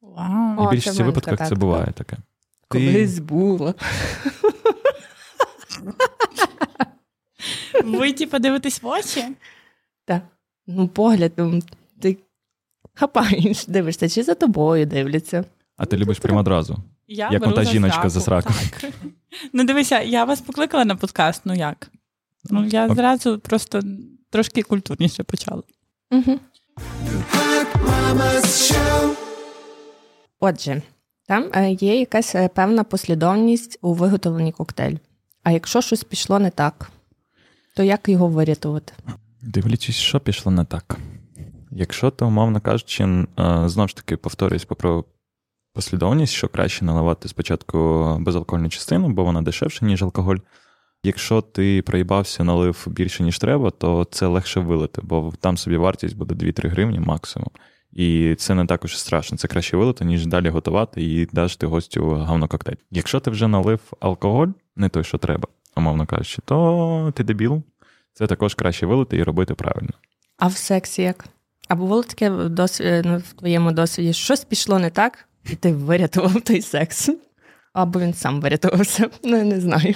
[0.00, 0.64] Вау.
[0.64, 2.16] І в більшості випадках така це буває таке.
[2.16, 2.22] Ти-
[2.68, 3.74] Колись було.
[7.84, 9.24] Ви ті подивитесь в очі?
[10.04, 10.22] Так.
[10.66, 11.62] Ну, погляд, ну,
[12.00, 12.16] ти
[12.94, 15.44] хапаєш, дивишся, чи за тобою дивляться.
[15.76, 16.76] А ти любиш прямо одразу.
[17.06, 18.52] Я Як за жіночка за сраку.
[18.80, 18.92] Так.
[19.52, 21.90] Ну дивися, я вас покликала на подкаст, ну як?
[22.50, 22.94] Ну я Ок.
[22.94, 23.82] зразу просто
[24.30, 25.62] трошки культурніше почала.
[26.10, 26.40] Угу.
[30.40, 30.82] Отже,
[31.26, 34.98] там е, є якась е, певна послідовність у виготовленні коктейлю.
[35.42, 36.90] А якщо щось пішло не так,
[37.76, 38.92] То як його вирятувати?
[39.42, 40.98] Дивлячись, що пішло не так.
[41.70, 43.26] Якщо то, умовно кажучи, е,
[43.68, 45.04] знову ж таки повторюсь про
[45.72, 47.78] послідовність, що краще наливати спочатку
[48.20, 50.36] безалкогольну частину, бо вона дешевша, ніж алкоголь.
[51.02, 56.16] Якщо ти проїбався, налив більше, ніж треба, то це легше вилити, бо там собі вартість
[56.16, 57.50] буде 2-3 гривні максимум.
[57.96, 59.38] І це не також страшно.
[59.38, 62.76] Це краще вилити, ніж далі готувати і дати гостю гавно коктейль.
[62.90, 67.62] Якщо ти вже налив алкоголь, не той, що треба, умовно кажучи, то ти дебіл.
[68.12, 69.90] Це також краще вилити і робити правильно.
[70.38, 71.24] А в сексі як?
[71.68, 73.02] А було таке в, досві...
[73.04, 77.10] ну, в твоєму досвіді, щось пішло не так, і ти вирятував той секс.
[77.72, 79.10] Або він сам вирятувався.
[79.24, 79.94] Ну, я не знаю.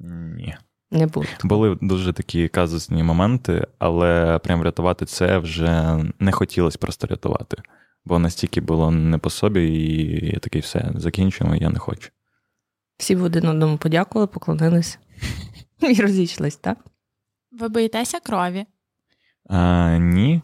[0.00, 0.56] Ні.
[0.90, 1.26] Не було.
[1.44, 7.56] Були дуже такі казусні моменти, але прям рятувати це вже не хотілося просто рятувати.
[8.04, 12.10] Бо настільки було не по собі, і я такий все, закінчуємо, я не хочу.
[12.98, 14.98] Всі в один одному подякували, поклонились
[15.80, 16.78] і розійшлись, так?
[17.52, 18.66] Ви боїтеся крові?
[19.48, 20.42] А, ні.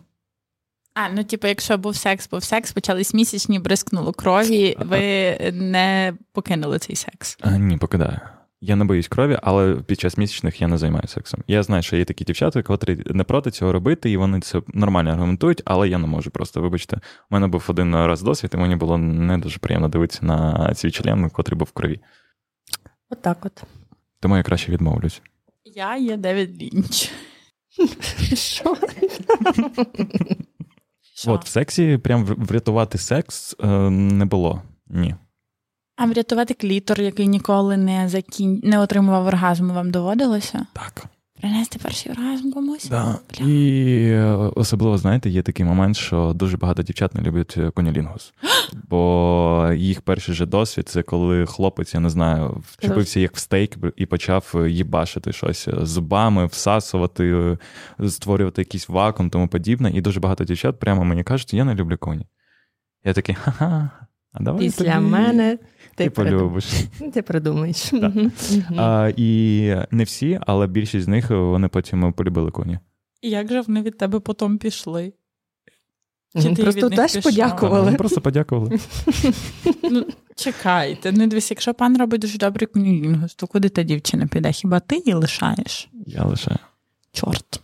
[0.94, 6.78] А, ну типу, якщо був секс, був секс, почались місячні, бризкнуло крові, ви не покинули
[6.78, 7.38] цей секс.
[7.40, 8.20] А, ні, покидаю.
[8.66, 11.40] Я не боюсь крові, але під час місячних я не займаюся сексом.
[11.46, 15.10] Я знаю, що є такі дівчата, котрі не проти цього робити, і вони це нормально
[15.10, 16.60] аргументують, але я не можу просто.
[16.60, 17.00] Вибачте, у
[17.30, 21.30] мене був один раз досвід, і мені було не дуже приємно дивитися на свій член,
[21.30, 22.00] котрий був в крові.
[23.10, 23.62] Отак от.
[24.20, 25.22] Тому я краще відмовлюсь.
[25.64, 27.10] Я є Девід Лінч.
[28.34, 28.76] Що?
[31.14, 31.32] Що?
[31.32, 34.62] От в сексі прям врятувати секс е, не було.
[34.86, 35.14] Ні.
[35.96, 38.60] А врятувати клітор, який ніколи не закін...
[38.64, 40.66] не отримував оргазму, вам доводилося?
[40.72, 41.06] Так.
[41.40, 42.88] Принести перший оргазм комусь?
[42.88, 43.18] Да.
[43.30, 43.46] Бля.
[43.46, 48.32] І е, особливо, знаєте, є такий момент, що дуже багато дівчат не люблять е, конілінгус.
[48.90, 53.76] Бо їх перший же досвід це коли хлопець, я не знаю, вчепився як в стейк
[53.96, 57.58] і почав е, їбашити щось зубами, всасувати,
[58.08, 59.90] створювати якийсь вакуум, тому подібне.
[59.90, 62.26] І дуже багато дівчат прямо мені кажуть, я не люблю коні.
[63.04, 63.90] Я такий, ха-ха,
[64.34, 65.58] а давай Після тобі мене
[65.94, 66.64] ти ти, полюбиш.
[67.14, 67.82] ти придумаєш.
[67.82, 68.12] Так.
[68.76, 72.78] А, і не всі, але більшість з них вони потім полюбили коні.
[73.22, 75.12] І як же вони від тебе потім пішли?
[76.42, 77.84] Чи ти Просто від теж подякували.
[77.84, 78.78] Вони просто подякували.
[79.90, 84.52] Ну, чекайте, ну дивись, якщо пан робить дуже добрий кунілінгус, то куди та дівчина піде?
[84.52, 85.88] Хіба ти її лишаєш?
[86.06, 86.56] Я лише.
[87.12, 87.60] Чорт.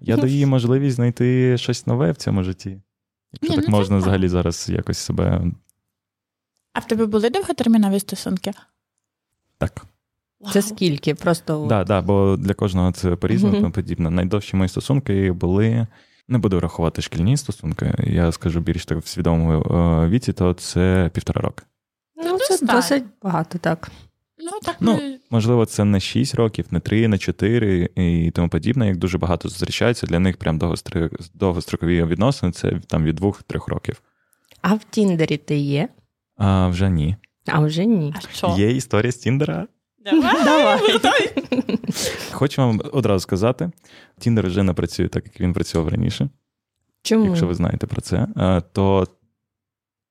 [0.00, 2.80] Я даю їй можливість знайти щось нове в цьому житті.
[3.32, 4.02] Якщо Ні, так ну можна так.
[4.02, 5.42] взагалі зараз якось себе
[6.72, 8.52] А в тебе були довготермінові стосунки?
[9.58, 9.84] так.
[10.52, 11.14] Це скільки?
[11.14, 13.62] Просто Да, да, бо для кожного це по-різному Мгм.
[13.62, 14.10] тому подібне.
[14.10, 15.86] Найдовші мої стосунки були.
[16.28, 21.10] Не буду рахувати шкільні стосунки, я скажу більш так в свідомому е, віці, то це
[21.14, 21.62] півтора роки.
[22.16, 22.72] ну, це достатньо.
[22.74, 23.90] досить багато, так.
[24.40, 28.86] Ну, так Ну, Можливо, це не 6 років, не 3, не 4 і тому подібне.
[28.86, 34.02] Як дуже багато зустрічається, для них прям довгостри- довгострокові відносини це там від 2-3 років.
[34.62, 35.88] А в Тіндері ти є?
[36.36, 37.16] А вже ні.
[37.46, 38.14] А вже ні.
[38.16, 38.54] А що?
[38.58, 39.66] Є історія з Тіндера.
[40.04, 40.98] Давай, Давай.
[41.02, 41.34] давай.
[42.32, 43.70] Хочу вам одразу сказати:
[44.18, 46.28] Тіндер вже не працює так, як він працював раніше,
[47.02, 47.26] Чому?
[47.26, 48.26] якщо ви знаєте про це.
[48.36, 49.06] Е, То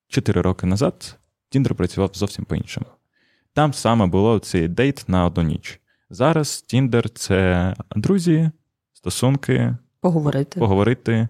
[0.08, 1.16] 4 роки назад
[1.50, 2.86] Тіндер працював зовсім по-іншому.
[3.58, 5.80] Там саме було цей дейт на одну ніч.
[6.10, 8.52] Зараз Тіндер це друзі,
[8.93, 10.60] стосунки, Поговорити.
[10.60, 11.28] поговорити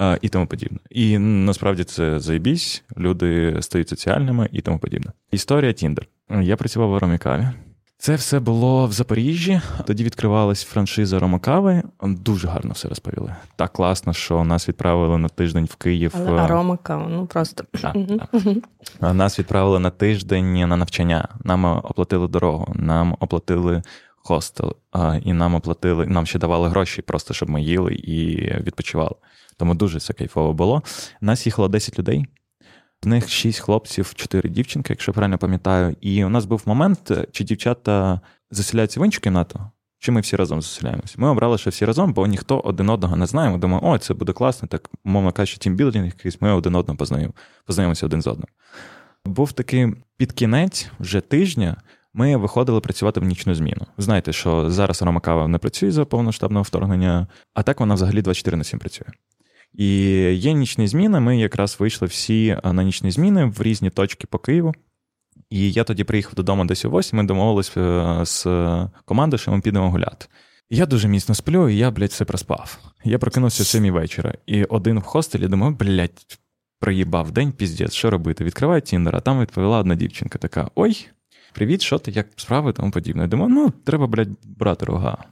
[0.00, 0.78] е, і тому подібне.
[0.90, 5.12] І насправді це заєбісь, люди стають соціальними і тому подібне.
[5.30, 6.08] Історія Тіндер.
[6.42, 7.48] Я працював в Ромакаві.
[8.00, 9.60] Це все було в Запоріжжі.
[9.86, 11.82] Тоді відкривалась франшиза Ромакаві.
[12.02, 13.34] Дуже гарно все розповіли.
[13.56, 16.14] Так класно, що нас відправили на тиждень в Київ.
[16.16, 17.64] Але е, кава, ну просто.
[17.82, 17.94] Так,
[18.32, 18.62] Мгм.
[19.00, 21.28] А Нас відправили на тиждень на навчання.
[21.44, 23.82] Нам оплатили дорогу, нам оплатили
[24.16, 24.76] хостел,
[25.22, 29.14] і нам оплатили, нам ще давали гроші, просто щоб ми їли і відпочивали.
[29.56, 30.82] Тому дуже все кайфово було.
[31.20, 32.26] Нас їхало 10 людей.
[33.02, 35.96] З них 6 хлопців, 4 дівчинки, якщо правильно пам'ятаю.
[36.00, 39.60] І у нас був момент, чи дівчата заселяються в іншу кімнату,
[39.98, 41.14] чи ми всі разом заселяємося.
[41.18, 43.50] Ми обрали, що всі разом, бо ніхто один одного не знає.
[43.50, 47.32] Ми думаємо, о, це буде класно, так, мовно кажучи, тімбілдинг якийсь, ми один одного познайом,
[47.66, 48.48] познайомимося один з одним.
[49.24, 51.76] Був такий під кінець вже тижня.
[52.14, 53.86] Ми виходили працювати в нічну зміну.
[53.98, 58.64] Знаєте, що зараз Ромакава не працює за повноштабного вторгнення, а так вона взагалі 24 на
[58.64, 59.08] 7 працює.
[59.74, 59.86] І
[60.34, 61.20] є нічні зміни.
[61.20, 64.74] Ми якраз вийшли всі на нічні зміни в різні точки по Києву.
[65.50, 68.46] І я тоді приїхав додому десь о 8, ми домовились е, з
[69.04, 70.26] командою, що ми підемо гуляти.
[70.70, 72.78] Я дуже міцно сплю, і я, блядь, все проспав.
[73.04, 76.38] Я прокинувся о 7 вечора, і один в хостелі думаю, блядь,
[76.80, 78.44] проїбав день, піздець, що робити?
[78.44, 81.08] Відкриваю Тіндер, а там відповіла одна дівчинка така: Ой,
[81.52, 83.26] Привіт, що ти, як справи, тому подібне.
[83.26, 85.24] Думаю, ну, треба, блядь, брати рога.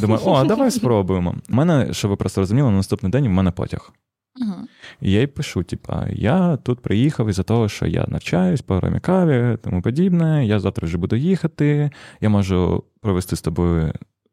[0.00, 1.34] Думаю, о, а давай спробуємо.
[1.48, 3.92] У мене, щоб ви просто розуміли, на наступний день в мене потяг.
[4.40, 4.54] Угу.
[5.00, 9.00] І я їй пишу: типа, я тут приїхав із-за того, що я навчаюсь по програмі
[9.00, 10.46] каві, тому подібне.
[10.46, 11.90] Я завтра вже буду їхати.
[12.20, 13.92] Я можу провести з тобою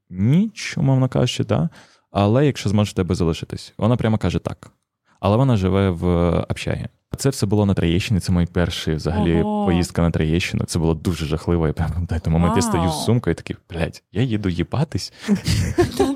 [0.09, 1.69] ніч, умовно кажучи, да?
[2.11, 3.73] але якщо зможеш тебе залишитись.
[3.77, 4.71] Вона прямо каже так.
[5.19, 6.87] Але вона живе в общагі.
[7.19, 8.19] Це все було на Троєщині.
[8.19, 9.65] Це мій перший взагалі Ого.
[9.65, 10.63] поїздка на Троєщину.
[10.63, 11.67] Це було дуже жахливо.
[11.67, 15.13] Я в той момент я стою з сумкою і такий, блядь, я їду їбатись.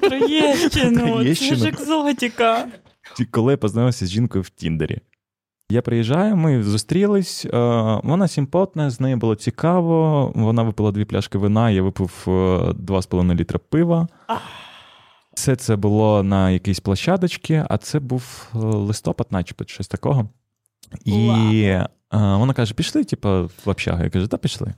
[0.02, 2.68] Троєщину, це ж екзотика.
[3.18, 5.00] Ті- коли я познайомився з жінкою в Тіндері.
[5.70, 7.46] Я приїжджаю, ми зустрілись.
[7.46, 7.50] е,
[8.04, 10.32] Вона симпотна, з нею було цікаво.
[10.36, 14.08] Вона випила дві пляшки вина, я випив е, 2,5 літра пива.
[15.36, 20.30] Все це було на якійсь площадочці, а це був е, листопад, начебто, щось такого.
[21.06, 21.28] І
[21.62, 23.30] е, вона каже: пішли, типу,
[23.66, 24.04] в общагу.
[24.04, 24.74] Я кажу, та пішли.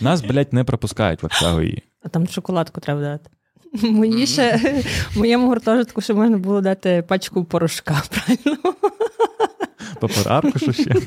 [0.00, 1.82] Нас, блядь, не пропускають в общагу її.
[2.02, 3.30] А там шоколадку треба дати.
[3.82, 4.56] Мені ще
[5.14, 8.74] в моєму гуртожитку ще можна було дати пачку порошка, правильно?
[10.00, 10.94] Паперарку, що ще.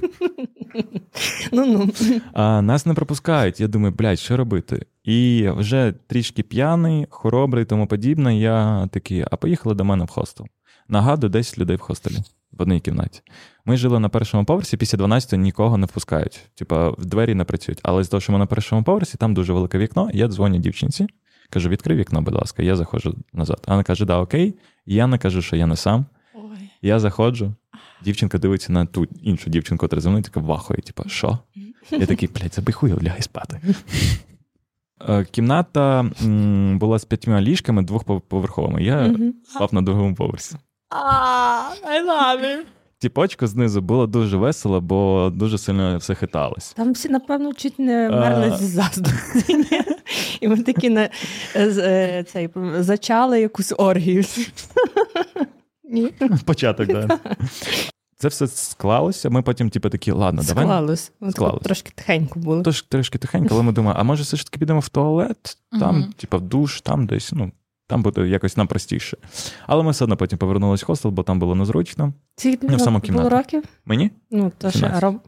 [1.51, 1.89] Ну ну.
[2.33, 3.59] А, нас не пропускають.
[3.59, 4.85] Я думаю, блядь, що робити?
[5.03, 8.39] І вже трішки п'яний, хоробрий, тому подібне.
[8.39, 10.47] Я такий, а поїхали до мене в хостел.
[10.87, 12.15] Нагадую, 10 людей в хостелі
[12.51, 13.21] в одній кімнаті.
[13.65, 16.39] Ми жили на першому поверсі, після 12 нікого не впускають.
[16.55, 17.79] Типа, в двері не працюють.
[17.83, 20.09] Але з того, що ми на першому поверсі, там дуже велике вікно.
[20.13, 21.07] Я дзвоню дівчинці,
[21.49, 23.63] кажу, відкрий вікно, будь ласка, я заходжу назад.
[23.67, 24.55] Вона каже, да, окей.
[24.85, 26.05] І я не кажу, що я не сам.
[26.35, 26.69] Ой.
[26.81, 27.53] Я заходжу,
[28.03, 31.37] дівчинка дивиться на ту іншу дівчинку, яка мною, така вахує, типу, що?
[31.91, 33.61] Я такий, блядь, забий хуй, лягай спати.
[35.09, 38.83] Е, Кімната м, була з п'ятьма ліжками двохповерховими.
[38.83, 40.55] Я спав на другому поверсі.
[40.89, 42.63] А, I love it.
[43.01, 46.73] Тіпочку знизу було дуже весело, бо дуже сильно все хиталось.
[46.73, 48.57] Там всі, напевно, чуть не мерли А.
[48.57, 49.65] з заздрості.
[50.41, 51.09] І ми такі на,
[51.55, 54.23] е, цей, зачали якусь оргію.
[55.83, 56.13] Ні,
[56.45, 57.19] Початок, да.
[58.17, 59.29] Це все склалося.
[59.29, 60.65] Ми потім, типу, такі, ладно, давай.
[60.65, 61.11] склалось.
[61.31, 61.63] Склалось.
[61.63, 62.61] Трошки тихенько було.
[62.61, 66.13] Тож трошки тихенько, але ми думаємо, а може все ж таки підемо в туалет, там,
[66.17, 67.51] типу, в душ, там десь, ну,
[67.91, 69.17] там буде якось нам простіше.
[69.67, 72.13] Але ми все одно потім повернулись в хостел, бо там було незручно.
[72.35, 73.63] Скільки Ну, в саму було років?
[73.85, 74.11] Мені?
[74.31, 75.03] Ну, то ще 17.
[75.03, 75.19] роб...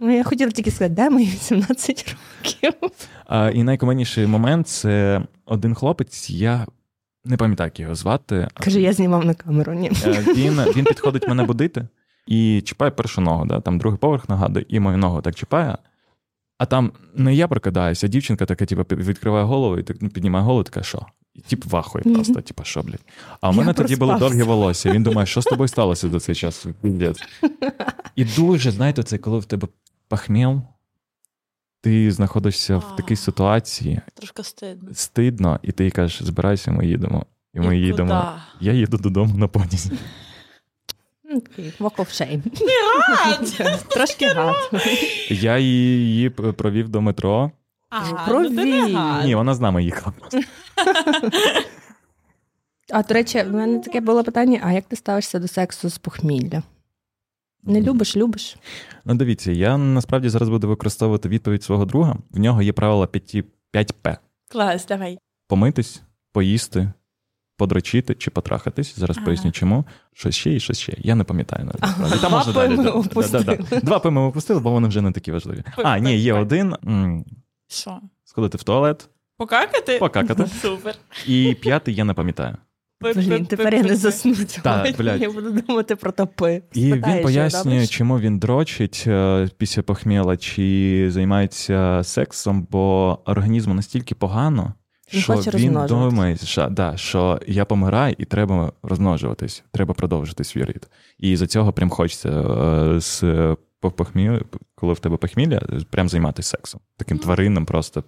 [0.00, 2.72] Ну, я хотіла тільки сказати, де мої 17 років?
[3.26, 6.66] А, і найкомедніший момент це один хлопець, я
[7.24, 8.48] не пам'ятаю, як його звати.
[8.54, 9.72] Каже, я знімав на камеру.
[9.74, 9.90] Ні.
[10.04, 11.88] Е, Він, він підходить мене будити
[12.26, 13.60] і чіпає першу ногу, да?
[13.60, 15.78] там другий поверх нагадує, і мою ногу так чіпає.
[16.58, 20.44] А там не я прокидаюся, а дівчинка така, типу, відкриває голову і так ну, піднімає
[20.44, 21.06] голову, така, що?
[21.36, 23.04] І тип вахує просто, типу, що, блядь.
[23.40, 24.92] А у Я мене тоді було довге волосся.
[24.92, 26.66] Він думає, що з тобою сталося до цей час?
[28.16, 29.68] І дуже, знаєте, це коли в тебе
[30.08, 30.60] похмілля,
[31.80, 34.94] ти знаходишся в такій ситуації, Трошки стидно.
[34.94, 37.26] стидно, і ти кажеш, збирайся, ми їдемо.
[37.54, 38.32] І ми їдемо.
[38.60, 39.90] Я їду додому на понизі.
[41.30, 41.42] Ну,
[41.80, 42.42] Walk of shame.
[43.88, 44.56] Трошки гад.
[45.28, 47.50] Я її провів до метро.
[48.16, 48.50] А, Провів.
[48.52, 49.24] ну ти не гад.
[49.24, 50.12] Ні, вона з нами їхала.
[52.92, 55.98] А до речі, в мене таке було питання: а як ти ставишся до сексу з
[55.98, 56.62] похмілля?
[57.62, 58.56] Не любиш, любиш?
[59.04, 62.16] Ну, дивіться, я насправді зараз буду використовувати відповідь свого друга.
[62.30, 64.16] В нього є правило 5, 5П:
[64.52, 65.18] Клас, давай.
[65.48, 66.92] помитись, поїсти,
[67.56, 68.98] подрочити чи потрахатись.
[68.98, 69.24] Зараз Ага.
[69.26, 69.84] поясню, чому.
[70.12, 70.94] Щось ще і щось ще.
[70.98, 71.64] Я не пам'ятаю.
[71.64, 73.44] навіть, Два можна П далі, ми опустили.
[73.44, 73.80] Да, да, да.
[73.80, 75.64] Два П ми опустили, бо вони вже не такі важливі.
[75.76, 76.74] А, ні, є один.
[77.68, 78.00] Що?
[78.24, 79.98] Сходити в туалет, Покакати?
[79.98, 80.46] покакати.
[80.62, 80.94] Супер.
[81.26, 82.56] І п'ятий я не пам'ятаю.
[83.00, 85.20] Блін, тепер я не засну Так, блядь.
[85.20, 86.62] Я буду думати про топи.
[86.72, 94.14] І він пояснює, чому він дрочить е, після похміла, чи займається сексом, бо організму настільки
[94.14, 94.74] погано,
[95.14, 100.64] Він що він думає, що, да, що я помираю і треба розмножуватись, треба продовжити свій
[100.64, 100.88] рід.
[101.18, 103.24] І за цього прям хочеться е, з
[103.90, 104.40] по- похмілля,
[104.74, 106.80] коли в тебе похмілля, прям займатися сексом.
[106.96, 108.04] Таким тваринним просто.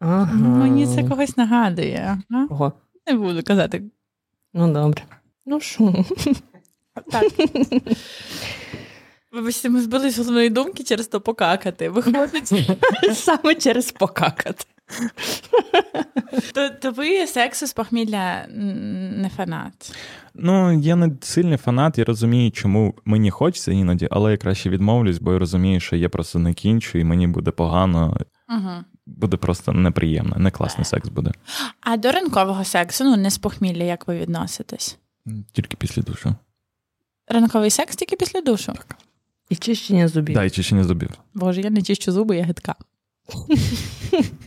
[0.00, 0.34] Ага.
[0.34, 2.18] Мені це когось нагадує.
[2.30, 2.46] А?
[2.50, 2.72] Ого.
[3.06, 3.82] Не буду казати.
[4.54, 5.02] Ну, добре.
[5.46, 6.04] Ну, що?
[7.10, 7.24] Так.
[9.32, 11.88] Вибачте, ми збились з головної думки через то покакати.
[11.88, 12.52] Виходить,
[13.14, 14.64] Саме через покакати.
[16.54, 18.46] То, то ви сексу з похмілля
[19.16, 19.96] не фанат.
[20.34, 25.18] Ну, я не сильний фанат, я розумію, чому мені хочеться іноді, але я краще відмовлюсь,
[25.18, 28.16] бо я розумію, що я просто не кінчу, і мені буде погано,
[28.48, 28.70] Угу.
[29.06, 31.32] буде просто неприємно, не класний секс буде.
[31.80, 34.98] А до ранкового сексу, ну не з похмілля, як ви відноситесь?
[35.52, 36.34] Тільки після душу.
[37.28, 38.72] Ранковий секс тільки після душу.
[39.48, 40.34] І чищення зубів.
[40.34, 41.10] Да, і чищення зубів.
[41.34, 42.74] Боже, я не чищу зуби, я гидка.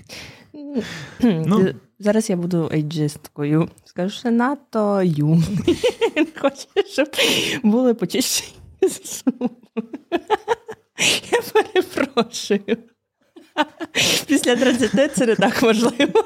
[1.19, 1.73] Ну.
[1.99, 3.69] Зараз я буду ейджисткою.
[3.85, 5.83] Скажу, що надто юний.
[6.37, 7.07] Хочу, щоб
[7.63, 8.51] були почищені
[8.81, 9.49] зуби.
[11.31, 12.77] Я перепрошую.
[14.27, 16.23] Після 30 це не так важливо.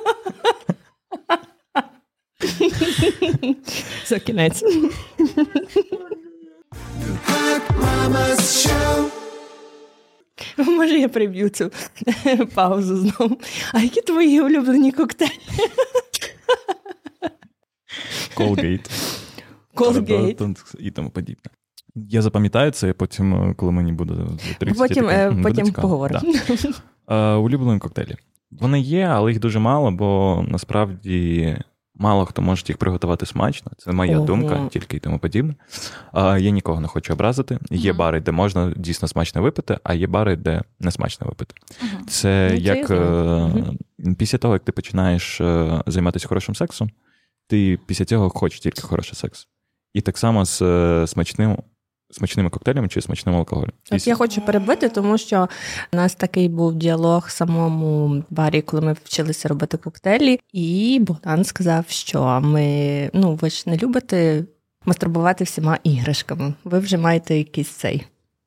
[4.06, 4.64] Це кінець.
[8.40, 9.29] Show.
[10.58, 11.72] Може, я приб'ю цю
[12.56, 13.38] паузу знову.
[13.74, 15.32] А які твої улюблені коктейлі?
[18.36, 18.90] Colgate.
[19.74, 20.42] Колгейт.
[20.80, 21.52] і тому подібне.
[21.96, 25.44] Я запам'ятаю це, потім, е, коли мені буде за 30, Потім, я такий, е, буде
[25.44, 25.88] потім цікаво».
[25.88, 26.34] поговоримо.
[27.08, 27.34] Да.
[27.34, 28.16] Е, улюблені коктейлі.
[28.52, 31.58] Вони є, але їх дуже мало, бо насправді
[32.00, 33.72] мало хто може їх приготувати смачно.
[33.78, 34.26] Це моя Ого.
[34.26, 35.56] думка, тільки і тому подібне.
[36.12, 37.60] А, я нікого не хочу образити.
[37.72, 37.98] Є Мгм.
[37.98, 41.56] бари, де можна дійсно смачно випити, а є бари, де не смачно випити.
[41.82, 42.06] Мгм.
[42.08, 43.76] Це Ну, я як знаю.
[44.00, 46.90] е, після того, як ти починаєш е, займатися хорошим сексом,
[47.48, 49.48] ти після цього хочеш тільки хороший секс.
[49.94, 51.58] І так само з е, смачним,
[52.12, 53.72] смачними коктейлями чи смачним алкоголем.
[53.92, 55.50] От я хочу перебити, тому що
[55.94, 61.44] у нас такий був діалог в самому барі, коли ми вчилися робити коктейлі, і Богдан
[61.44, 64.44] сказав, що ми ну ви ж не любите
[64.86, 66.54] мастурбувати всіма іграшками.
[66.64, 68.06] Ви вже маєте якийсь цей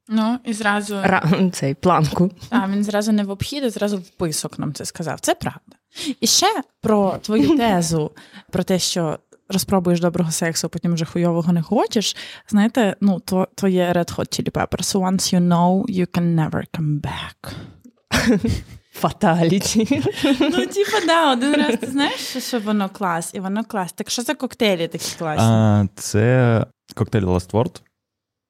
[0.08, 2.30] Ну, і зразу ра, цей планку.
[2.50, 5.20] А, він зразу не в обхід, а зразу в писок нам це сказав.
[5.20, 5.76] Це правда.
[6.20, 8.10] І ще про твою тезу,
[8.50, 9.18] про те, що
[9.52, 12.16] розпробуєш доброго сексу, потім вже хуйового не хочеш.
[12.48, 14.96] Знаєте, ну, то, то є Red Hot Chili Peppers.
[14.96, 17.54] Once you know, you can never come back.
[18.92, 20.02] Фаталіті.
[20.40, 23.92] Ну, типа, да, один раз ти знаєш, що, що воно клас, і воно клас.
[23.92, 25.46] Так що за коктейлі такі класні?
[25.46, 27.80] А, це коктейль Last Word.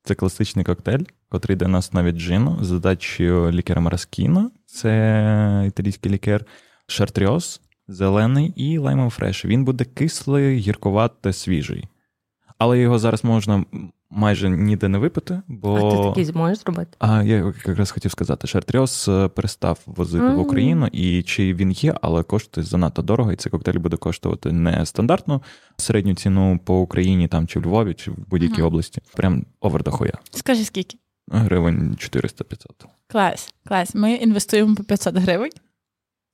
[0.05, 4.51] Це класичний коктейль, котрий йде на основі джину з додачею лікера Мараскіно.
[4.67, 6.45] Це італійський лікер,
[6.87, 9.45] шартрез, зелений і лаймовий фреш.
[9.45, 11.85] Він буде кислий, гіркувато, свіжий.
[12.59, 13.65] Але його зараз можна
[14.11, 15.77] майже ніде не випити, бо.
[15.77, 16.91] А ти такий зможеш зробити?
[16.99, 20.35] А я якраз хотів сказати, Шартрез е, перестав возити Мгм.
[20.37, 24.53] в Україну, і чи він є, але коштує занадто дорого, і цей коктейль буде коштувати
[24.53, 25.43] не стандартну
[25.77, 28.67] середню ціну по Україні, там чи в Львові, чи в будь-якій Мгм.
[28.67, 29.03] області.
[29.17, 30.13] Прям овер дохуя.
[30.31, 30.99] Скажи скільки?
[31.31, 32.67] Гривень 400-500.
[33.07, 33.95] Клас, клас.
[33.95, 35.51] Ми інвестуємо по 500 гривень.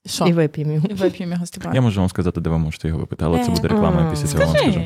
[0.08, 0.26] Що?
[0.26, 0.86] І вип'ємо його.
[0.90, 1.74] І вип'ємо його тобою.
[1.74, 4.26] Я можу вам сказати, де ви можете його випити, але це буде реклама, і після
[4.28, 4.82] цього вам скажу.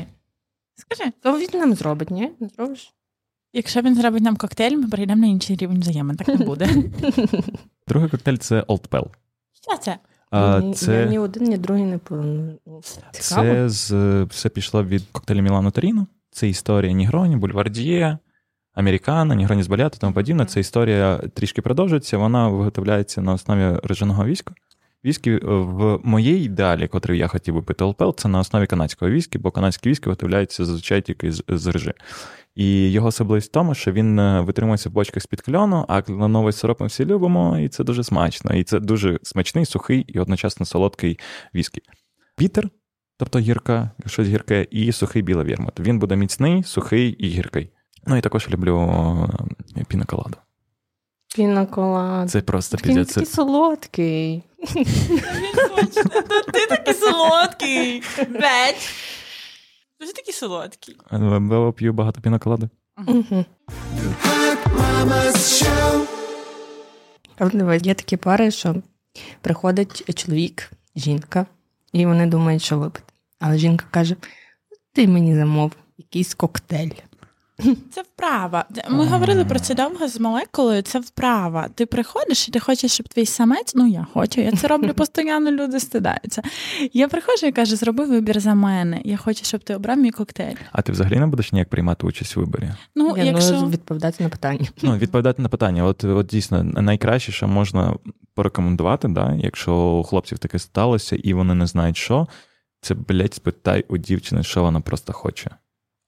[0.75, 1.11] Скажи.
[1.21, 2.31] То він нам зробить, ні?
[2.39, 2.93] Не зробиш?
[3.53, 6.15] Якщо він зробить нам коктейль, ми перейдемо на інший рівень взаємин.
[6.17, 6.69] Так не буде.
[7.87, 9.07] Другий коктейль це Old Pell.
[9.61, 9.97] Що це?
[10.31, 12.57] А, Ні- Я ні один, ні другий не планую.
[13.11, 13.47] Цікаво.
[13.47, 16.07] це з, все пішло від коктейлю Мілано Торіно.
[16.31, 18.17] Це історія Нігроні, Бульвардіє,
[18.73, 20.45] Американо, Нігроні з Баляту, тому подібне.
[20.45, 22.17] Це історія трішки продовжується.
[22.17, 24.53] Вона виготовляється на основі рижаного війська.
[25.05, 29.11] Віскі е, в моїй ідеалі, котрий я хотів би пити ЛПЛ, це на основі канадського
[29.11, 31.93] віскі, бо канадські віскі виготовляються зазвичай тільки з, з рижи.
[32.55, 36.53] І його особливість в тому, що він е, витримується в бочках з-під кляну, а кленовий
[36.53, 38.55] сироп ми всі любимо, і це дуже смачно.
[38.55, 41.19] І це дуже смачний, сухий і одночасно солодкий
[41.55, 41.81] віскі.
[42.37, 42.69] Пітер,
[43.17, 45.79] тобто гірка, щось гірке, і сухий білий вірмут.
[45.79, 47.69] Він буде міцний, сухий і гіркий.
[48.07, 48.79] Ну і також люблю
[49.77, 50.37] е, пінаколаду.
[51.35, 52.29] Пінаколад.
[52.29, 54.43] Це просто Він такий солодкий.
[56.53, 58.03] Ти такий солодкий.
[58.17, 58.75] Беч.
[59.99, 60.97] Ти такий солодкий.
[61.11, 61.19] Я
[61.73, 62.21] п'ю багато
[67.53, 68.75] дивись, є такі пари, що
[69.41, 71.45] приходить чоловік, жінка,
[71.93, 73.13] і вони думають, що випити.
[73.39, 74.15] Але жінка каже:
[74.93, 76.91] ти мені замов якийсь коктейль.
[77.91, 78.65] Це вправа.
[78.89, 80.81] Ми говорили про це довго з молекулою.
[80.81, 81.67] Це вправа.
[81.75, 83.75] Ти приходиш і ти хочеш, щоб твій самець.
[83.75, 86.41] Ну я хочу, я це роблю постійно, люди стидаються.
[86.93, 89.01] Я приходжу і кажу, зроби вибір за мене.
[89.05, 90.55] Я хочу, щоб ти обрав мій коктейль.
[90.71, 92.71] А ти взагалі не будеш ніяк приймати участь у виборі?
[92.95, 94.67] Ну, Я якщо ну, відповідати на питання.
[94.81, 95.83] Ну, відповідати на питання.
[95.83, 97.95] От, от дійсно, найкраще, що можна
[98.35, 102.27] порекомендувати, да, якщо у хлопців таке сталося, і вони не знають, що,
[102.81, 105.51] це, блядь, спитай у дівчини, що вона просто хоче.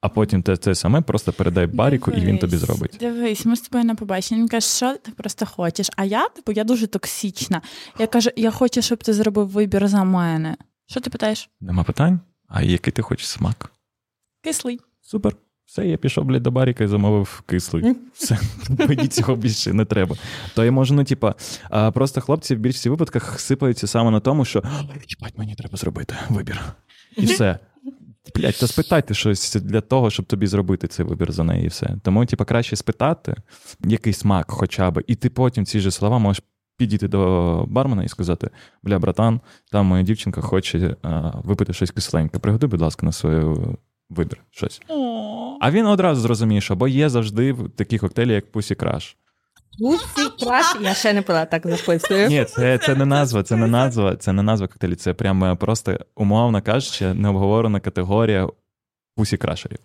[0.06, 2.98] А потім те, те саме просто передай баріку, і він тобі зробить.
[3.00, 4.42] Дивись, ми з тобою на побаченні.
[4.42, 5.90] Він каже, що ти просто хочеш.
[5.96, 7.62] А я, типу, я дуже токсична.
[8.00, 10.58] Я кажу, я хочу, щоб ти зробив вибір за мене.
[10.88, 11.50] Що ти питаєш?
[11.62, 12.20] Нема питань?
[12.48, 13.72] А який ти хочеш смак?
[14.44, 14.80] Кислий.
[15.02, 15.36] Супер.
[15.66, 17.96] Все, я пішов, блядь, до баріка і замовив кислий.
[18.14, 18.40] Все,
[18.70, 20.16] мені цього більше не треба.
[20.56, 21.36] То я можу, ну, типа,
[21.94, 24.64] просто хлопці в більшості випадках сипаються саме на тому, що
[25.10, 26.62] їбать, мені треба зробити вибір.
[27.18, 27.60] І все.
[28.36, 31.96] Блять, то спитайте щось для того, щоб тобі зробити цей вибір за неї, і все.
[32.04, 33.36] Тому, типа, краще спитати,
[33.86, 36.44] який смак хоча б, і ти потім ці ж слова можеш
[36.78, 38.50] підійти до бармена і сказати:
[38.84, 42.40] бля, братан, там моя дівчинка хоче а, випити щось кисленьке.
[42.40, 43.78] Пригоди, будь ласка, на свою
[44.10, 44.82] вибір щось.
[45.62, 49.16] А він одразу зрозуміє, що бо є завжди такі коктейлі, як Pussy Crush.
[49.80, 52.28] Гусі краш, я ще не пила, так записую.
[52.28, 55.98] Ні, це, це не назва, це не назва, це не назва коктейлі, це прямо просто
[56.16, 58.50] умовно кажучи, необговорена категорія
[59.18, 59.80] Pussy крашерів.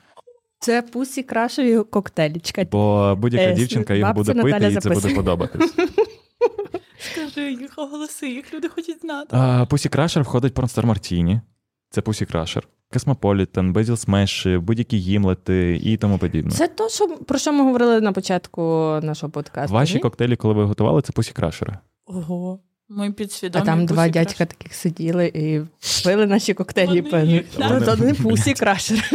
[0.58, 2.64] Це пусі крашеві коктейлічка.
[2.70, 5.74] Бо будь-яка Е, дівчинка бабця буде пити, і це буде подобатись.
[7.12, 9.36] скажи їх оголоси, їх люди хочуть знати.
[9.36, 11.40] Pussy Crusher входить Порнстар Мартіні.
[11.90, 12.62] Це Pussy Crusher.
[12.92, 16.50] Космополітен, Безіл Смеші, будь-які гімлети і тому подібне.
[16.50, 18.62] Це то, що, про що ми говорили на початку
[19.02, 19.74] нашого подкасту.
[19.74, 20.00] Ваші ні?
[20.00, 21.76] коктейлі, коли ви готували, це Pussy Crusher.
[22.06, 22.60] Ого.
[22.92, 23.14] Ми
[23.52, 25.60] А там два пусі дядька таких сиділи і
[26.04, 27.00] пили наші коктейлі.
[27.00, 27.42] Вони певні.
[27.58, 27.80] да.
[27.80, 29.10] Це не пусі крашер.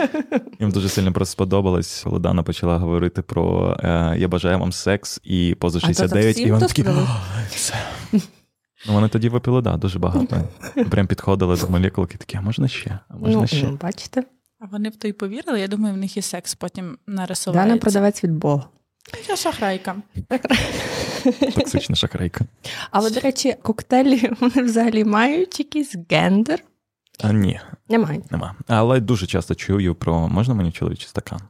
[0.60, 5.20] Їм дуже сильно просто сподобалось, коли Дана почала говорити про е, Я бажаю вам секс
[5.24, 6.82] і поза А то 69, і вони такі.
[6.82, 7.06] сказали?
[8.86, 10.36] Ну, вони тоді випили, да, дуже багато.
[10.90, 12.98] Прям підходили до молекулки, такі, а можна ще?
[13.08, 13.66] А можна Ну, ще?
[13.66, 14.22] ну, бачите,
[14.60, 15.60] А вони в то й повірили.
[15.60, 17.68] Я думаю, в них і секс потім нарисувається.
[17.68, 18.64] Дана продавець від Бога.
[19.28, 19.96] Я шахрайка.
[21.54, 22.44] Токсична шахрайка.
[22.90, 26.64] Але, до речі, коктейлі вони взагалі мають якийсь гендер?
[27.20, 28.20] А, ні, Немає.
[28.30, 28.54] нема.
[28.68, 31.40] Але дуже часто чую про можна мені чоловічий стакан?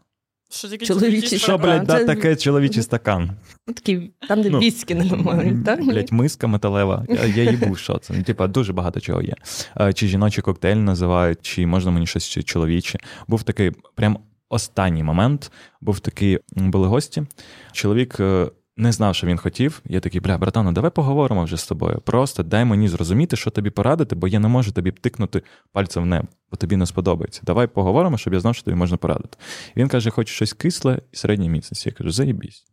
[0.52, 3.30] Що таке Чоловічий Що, блядь, да, таке чоловічий стакан?
[3.68, 5.84] Ну, Такий, там, де Ну, віскі не мають, так?
[5.84, 7.06] Блять, миска металева.
[7.08, 8.14] Я, я їбу, що це.
[8.16, 9.34] Ну, Типа, дуже багато чого є.
[9.80, 12.98] Е, Чи жіночий коктейль називають, чи можна мені щось чи чоловіче.
[13.28, 15.52] Був такий прям останній момент.
[15.80, 17.22] Був такий, були гості.
[17.72, 19.82] Чоловік е, не знав, що він хотів.
[19.84, 22.00] Я такий, бля, братану, давай поговоримо вже з тобою.
[22.04, 25.42] Просто дай мені зрозуміти, що тобі порадити, бо я не можу тобі тикнути
[25.72, 27.40] пальцем в небо, бо тобі не сподобається.
[27.44, 29.38] Давай поговоримо, щоб я знав, що тобі можна порадити.
[29.76, 31.88] Він каже, хочу щось кисле і середньої міцності.
[31.88, 32.64] Я кажу, заєбісь.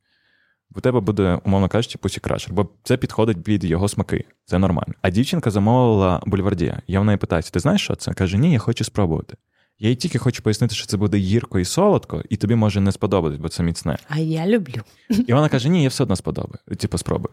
[0.76, 4.26] У тебе буде, умовно кажучи, пусі крашер, бо це підходить під його смаки.
[4.46, 4.94] Це нормально.
[5.02, 6.82] А дівчинка замовила бульвардія.
[6.88, 8.14] Я в неї питаюся: ти знаєш, що це?
[8.14, 9.38] Каже, ні, я хочу спробувати.
[9.80, 12.92] Я їй тільки хочу пояснити, що це буде гірко і солодко, і тобі може не
[12.92, 13.98] сподобатись, бо це міцне.
[14.10, 14.82] А я люблю.
[15.28, 16.60] І вона каже: Ні, я все одно сподобаю.
[16.78, 17.32] Типу, спробуй.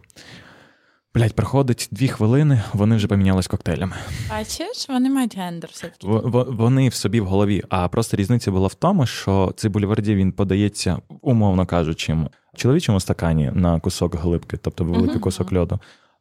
[1.14, 3.92] Блять, проходить дві хвилини, вони вже помінялись коктейлями.
[4.30, 6.06] Бачиш, вони мають гендер все-таки.
[6.06, 7.62] В- в- Вони в собі в голові.
[7.68, 13.00] А просто різниця була в тому, що цей бульварді він подається, умовно кажучи, в чоловічому
[13.00, 15.20] стакані на кусок глибки, тобто великий Мгм.
[15.20, 15.80] кусок льоду.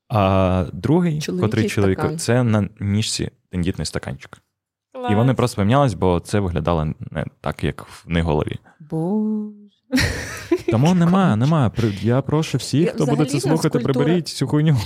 [0.10, 4.38] А другий, Чоловічий котрий чоловік, це на ніжці тендітний стаканчик.
[5.06, 5.12] Клас.
[5.12, 8.56] І вони просто помінялись, бо це виглядало не так, як в них голові.
[8.90, 9.52] Боже.
[10.72, 11.72] Тому нема, нема.
[12.02, 14.78] Я прошу всіх, хто буде це слухати, культура- приберіть цю хуйню.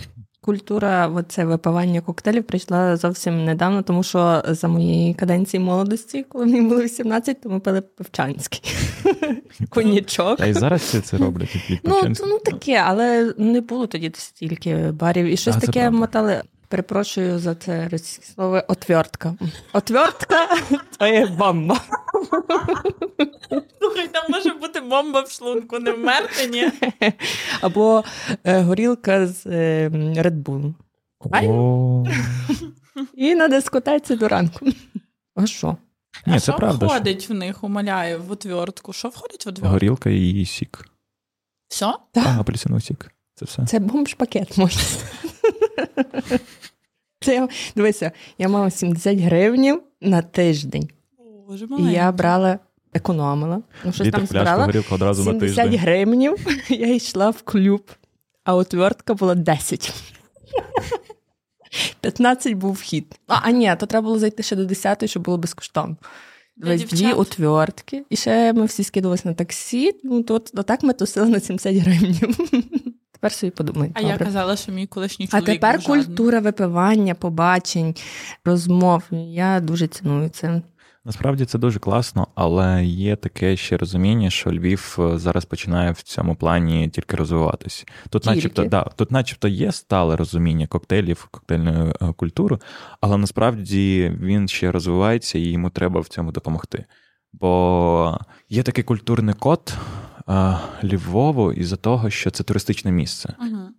[0.42, 6.62] Культура оце випивання коктейлів прийшла зовсім недавно, тому що за моєї каденції молодості, коли мені
[6.62, 8.62] було 18, то ми пили пивчанський.
[9.70, 10.38] Коньячок.
[10.38, 11.80] Та й зараз всі це роблять.
[11.84, 15.26] Ну, ну таке, але не було тоді стільки барів.
[15.26, 16.42] І щось А, таке мотали.
[16.70, 19.36] Перепрошую за це російське слово отвертка.
[19.74, 20.48] Отвертка
[20.98, 21.82] то є бомба.
[23.80, 26.72] Слухай, там може бути бомба в шлунку, не вмерти, ні?
[27.62, 28.04] Або
[28.44, 30.74] е, горілка з е, Red Bull.
[33.14, 34.66] І на дискотеці до ранку.
[35.36, 35.78] А що?
[36.28, 36.88] Ні, а це що правда.
[36.88, 38.94] що входить в них, умоляю, в отвертку?
[38.94, 39.74] Що входить в отвертку?
[39.74, 40.90] Горілка і сік.
[41.68, 41.86] Все?
[42.16, 43.12] А, апельсиновий сік.
[43.36, 43.66] Це все.
[43.66, 44.82] Це бомж-пакет можна.
[47.22, 50.90] Це я, дивися, я мала 70 гривень на тиждень.
[51.48, 52.60] Боже, І я брала,
[52.94, 53.62] економила.
[53.86, 54.66] Ну, щось Літр там збирала.
[54.66, 55.80] горілка одразу на 70 тиждень.
[55.80, 56.22] гривень,
[56.70, 57.92] я йшла в клуб,
[58.44, 59.94] а отвертка була 10.
[62.02, 63.20] 15 був вхід.
[63.28, 65.98] А, а ні, то треба було зайти ще до 10, щоб було безкоштовно.
[66.58, 69.96] Дві отвертки, і ще ми всі скидувалися на таксі.
[70.04, 72.20] Ну, то, то так ми тусили на 70 гривень.
[73.20, 73.92] Тепер собі подумай.
[73.94, 77.96] А я казала, що мій колишній А тепер був культура випивання, побачень,
[78.46, 79.04] розмов.
[79.12, 80.62] Я дуже ціную це.
[81.06, 86.02] Насправді це дуже класно, але є таке ще розуміння, що Львів е, зараз починає в
[86.02, 87.86] цьому плані тільки розвиватись.
[88.10, 88.36] Тут, Тільки?
[88.36, 92.58] начебто, да, тут, начебто, є стале розуміння коктейлів, коктейльної е, культури,
[93.02, 96.86] але насправді він ще розвивається і йому треба в цьому допомогти.
[97.34, 98.18] Бо
[98.50, 99.74] є такий культурний код
[100.84, 103.34] Львову із-за того, що це туристичне місце,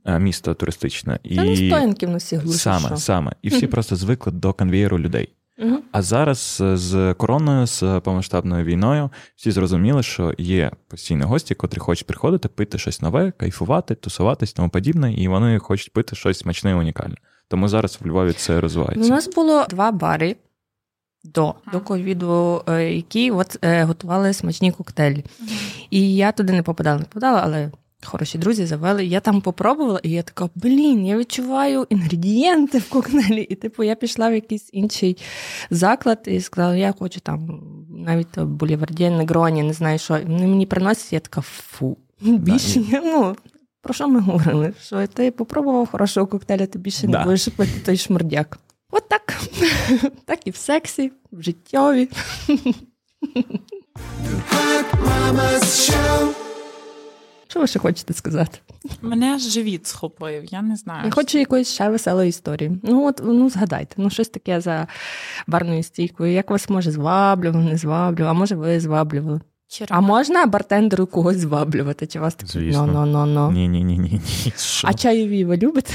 [0.04, 1.18] е, місто туристичне.
[1.28, 2.58] Це не стоянки в нас глуші.
[2.58, 2.96] саме, що.
[2.96, 3.32] саме.
[3.42, 3.70] І всі Мгм.
[3.70, 5.28] просто звикли до конвієру людей.
[5.58, 5.82] Мгм.
[5.92, 11.78] А зараз е, з короною, з повномасштабною війною, всі зрозуміли, що є постійні гості, котрі
[11.78, 16.70] хочуть приходити, пити щось нове, кайфувати, тусуватись, тому подібне, і вони хочуть пити щось смачне
[16.70, 17.14] і унікальне.
[17.48, 19.12] Тому зараз в Львові це розвивається.
[19.12, 20.36] У нас було два бари
[21.24, 25.24] до, до ковіду, е, які от, е, готували смачні коктейлі.
[25.90, 27.70] І я туди не попадала, не попадала, але
[28.04, 29.06] Хороші друзі завели.
[29.06, 33.42] Я там попробувала, і я така, блін, я відчуваю інгредієнти в коктейлі.
[33.42, 35.16] І типу я пішла в якийсь інший
[35.70, 40.18] заклад і сказала, я хочу там навіть булівардє, негроні, не знаю що.
[40.18, 41.96] І Вони мені приносять, я така фу.
[42.20, 43.36] Більше я, ну.
[43.82, 44.72] Про що ми говорили?
[44.82, 47.18] Що ти попробував хорошого коктейля, ти більше Да.
[47.18, 48.58] не будеш пити той шмурдяк.
[48.90, 49.40] От так.
[50.24, 52.08] так і в сексі, в життєві.
[57.48, 58.58] Що ви ще хочете сказати?
[59.02, 61.04] Мене аж живіт схопив, я не знаю.
[61.04, 62.80] Я хочу якоїсь ще веселої історії.
[62.82, 64.86] Ну от ну згадайте, ну щось таке за
[65.46, 66.32] барною стійкою.
[66.32, 69.40] Як вас може зваблював, не зваблював, а може ви зваблювали?
[69.88, 72.06] А можна бартендеру когось зваблювати?
[72.06, 72.86] Чи вас Звісно.
[72.86, 73.50] ну, ну, ну, ну.
[73.50, 74.10] Ні, ні, ні, ні,
[74.44, 74.52] ні.
[74.84, 75.94] А чайові ви любите?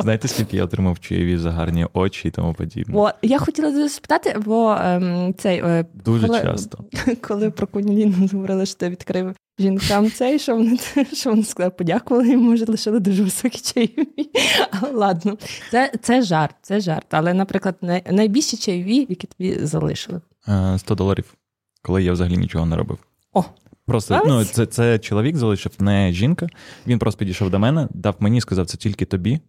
[0.00, 2.94] Знаєте, скільки я отримав чаєві за гарні очі і тому подібне?
[2.94, 6.84] Бо я хотіла дуже спитати, бо ем, цей е, Дуже коли- часто.
[7.20, 10.78] коли про Куніліну говорили, що ти відкрив жінкам цей, що вони,
[11.12, 14.30] що вони сказали, подякували йому, може, лишили дуже високі чайові.
[14.92, 15.38] Ладно,
[15.70, 17.06] це, це жарт, це жарт.
[17.10, 20.20] Але, наприклад, най, найбільші чайові, які тобі залишили.
[20.48, 21.34] Е, 100 доларів,
[21.82, 22.98] коли я взагалі нічого не робив.
[23.32, 23.44] О,
[23.86, 26.46] Просто ну, це, це чоловік залишив, не жінка.
[26.86, 29.40] Він просто підійшов до мене, дав мені, сказав, це тільки тобі,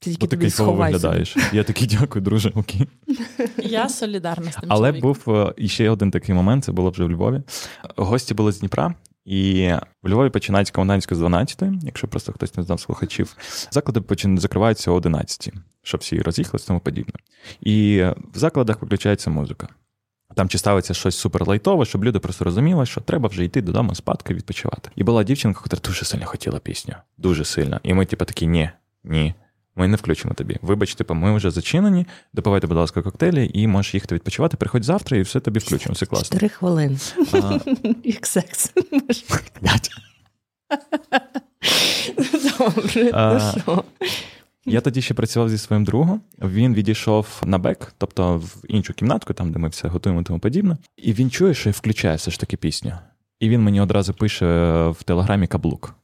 [0.00, 1.36] тільки ти кайфово виглядаєш.
[1.52, 2.88] Я такий дякую, друже, окей.
[3.58, 5.14] Я солідарна з тим Але чоловіком.
[5.26, 7.42] був е, іще один такий момент, це було вже в Львові.
[7.96, 8.94] Гості були з Дніпра,
[9.24, 9.70] і
[10.02, 13.36] в Львові починається комендантська з 12, якщо просто хтось не знав слухачів.
[13.70, 17.14] Заклади почин- закриваються о 11, щоб всі роз'їхалися тому подібне.
[17.60, 19.68] І в закладах виключається музика.
[20.34, 24.34] Там чи ставиться щось суперлайтове, щоб люди просто розуміли, що треба вже йти додому спадки
[24.34, 24.90] відпочивати.
[24.96, 26.94] І була дівчинка, яка дуже сильно хотіла пісню.
[27.18, 27.80] Дуже сильно.
[27.82, 28.70] І ми, типу, такі, ні,
[29.04, 29.34] ні.
[29.76, 30.56] Ми не включимо тобі.
[30.62, 32.06] Вибач, типу, ми вже зачинені.
[32.32, 34.56] Допивайте, будь ласка, коктейлі, і можеш їхати відпочивати.
[34.56, 35.92] Приходь завтра, і все тобі включимо.
[35.92, 36.24] Все класно.
[36.24, 36.98] Чотири хвилини.
[38.04, 38.72] Як секс.
[42.58, 43.84] Добре, ну що?
[44.68, 46.20] Я тоді ще працював зі своїм другом.
[46.42, 50.76] Він відійшов на бек, тобто в іншу кімнатку, там, де ми все готуємо тому подібне.
[50.96, 52.92] І він чує, що я включаю все ж таки пісню.
[53.40, 54.46] І він мені одразу пише
[54.88, 55.94] в телеграмі каблук.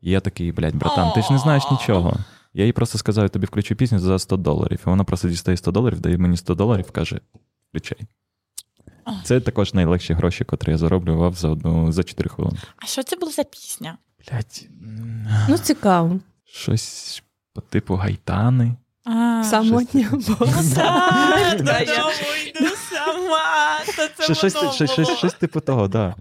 [0.00, 2.16] І я такий, блядь, братан, ти ж не знаєш нічого.
[2.54, 4.80] Я їй просто сказав, тобі включу пісню за 100 доларів.
[4.86, 7.20] І вона просто дістає 100 доларів, дає мені 100 доларів, каже:
[7.70, 7.98] включай.
[9.24, 12.58] Це також найлегші гроші, котрі я зароблював за одну за 4 хвилини.
[12.76, 13.98] А що це було за пісня?
[14.30, 14.68] Блять,
[15.48, 16.20] Ну, цікаво.
[16.44, 17.22] щось
[17.54, 18.74] по типу гайтани.
[19.44, 21.28] Самотня так, сама.
[24.20, 26.14] Щось, щось, щось, щось типу того, да.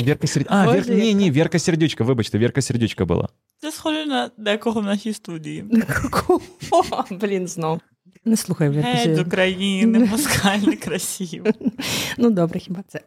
[0.00, 0.54] Вірка Сердючка.
[0.54, 0.88] А, Вір...
[0.90, 3.28] ні, ні, Вірка Сердючка, вибачте, Вірка Сердючка була.
[3.58, 5.64] Це схоже на декого в нашій студії.
[5.88, 6.40] Какого?
[7.10, 7.80] Блін, знов.
[8.24, 9.22] Не слухай, Геть з Вірка.
[9.22, 11.46] України, москальний, красиво.
[12.18, 13.00] Ну, добре, хіба це.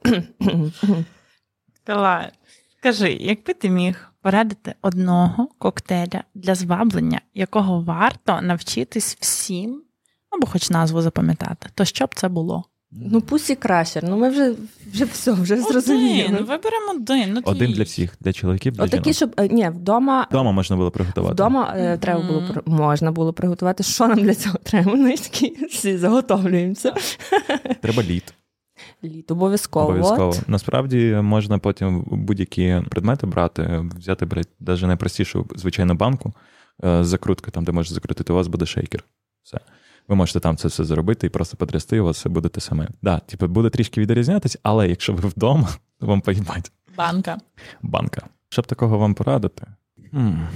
[1.83, 2.31] Калай,
[2.79, 9.83] скажи, якби ти міг порадити одного коктейля для зваблення, якого варто навчитись всім,
[10.29, 12.65] або хоч назву запам'ятати, то що б це було?
[12.91, 14.03] Ну, пусі крашер.
[14.03, 14.55] Ну, ми вже,
[14.93, 16.37] вже все, вже Один, зрозуміли.
[16.37, 17.33] виберемо один.
[17.33, 19.15] Ну, Один для всіх, для чоловіків, для Отакі, жінок.
[19.15, 20.27] щоб е, ні, вдома.
[20.29, 21.33] Вдома можна було приготувати.
[21.33, 23.83] Вдома е, треба було при- можна було приготувати.
[23.83, 24.93] Що нам для цього треба?
[24.95, 26.93] Ми такі всі заготовлюємося.
[27.81, 28.33] Треба лід.
[29.03, 29.85] Літ обов'язково.
[29.85, 30.29] Обов'язково.
[30.29, 30.49] От.
[30.49, 34.27] Насправді можна потім будь-які предмети брати, взяти,
[34.59, 36.33] навіть найпростішу звичайну банку
[36.85, 39.03] е, з закруткою, там, де можеш закрутити, у вас буде шейкер.
[39.43, 39.59] Все.
[40.07, 42.61] Ви можете там це все зробити і просто потрясти, і у вас все буде те
[42.61, 42.87] саме.
[43.01, 46.71] Да, типу, буде трішки відрізнятись, але якщо ви вдома, то вам поїбать.
[46.97, 47.37] Банка.
[47.81, 48.21] банка.
[48.49, 49.67] Щоб такого вам порадити.
[50.13, 50.47] М.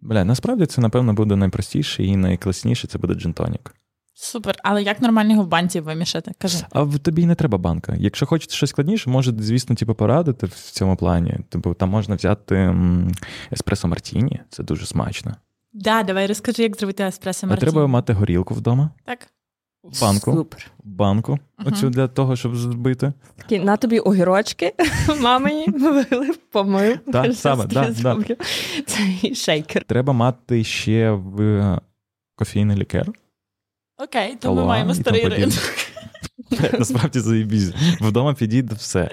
[0.00, 3.74] Бля, насправді це, напевно, буде найпростіше і найкласніше це буде джинтонік.
[4.14, 4.56] Супер.
[4.62, 6.32] Але як нормально його в банці вимішати?
[6.38, 6.58] Кажи.
[6.70, 7.94] А в тобі не треба банка.
[7.98, 11.38] Якщо хочете щось складніше, може, звісно, типу, порадити в цьому плані.
[11.48, 12.74] Типу, там можна взяти
[13.52, 15.34] еспресо мартіні, це дуже смачно.
[15.72, 17.70] Да, давай розкажи, як зробити еспресо мартіні.
[17.72, 19.26] треба мати горілку вдома, Так.
[20.00, 20.70] банку, Супер.
[20.84, 21.72] банку, Мгм.
[21.72, 23.12] оцю для того, щоб збити.
[23.36, 24.74] Такі, на тобі огірочки,
[25.20, 26.98] мамині вилив, помив.
[27.12, 27.92] Так, саме, да, да.
[27.92, 28.36] зроблю».
[28.86, 29.84] Цей шейкер.
[29.84, 31.80] Треба мати ще в
[32.36, 33.06] кофейний лікер.
[33.98, 35.54] Окей, то ми маємо старий ринок.
[36.78, 37.72] Насправді заєбізь.
[38.00, 39.10] Вдома підійде все.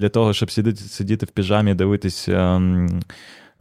[0.00, 3.02] Для того, щоб сидіти, сидіти в піжамі, дивитись, ем,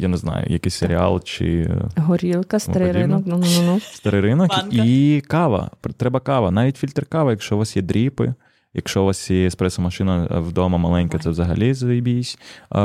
[0.01, 3.23] я не знаю, якийсь серіал чи е, Горілка, старий ринок.
[3.25, 3.79] Ну, ну, ну, ну.
[3.79, 4.49] старий ринок.
[4.49, 4.83] Банка.
[4.85, 5.71] І кава.
[5.97, 6.51] Треба кава.
[6.51, 8.33] Навіть фільтр кави, якщо у вас є дріпи.
[8.73, 12.37] Якщо у вас є еспресо-машина вдома маленька, це взагалі забійсь.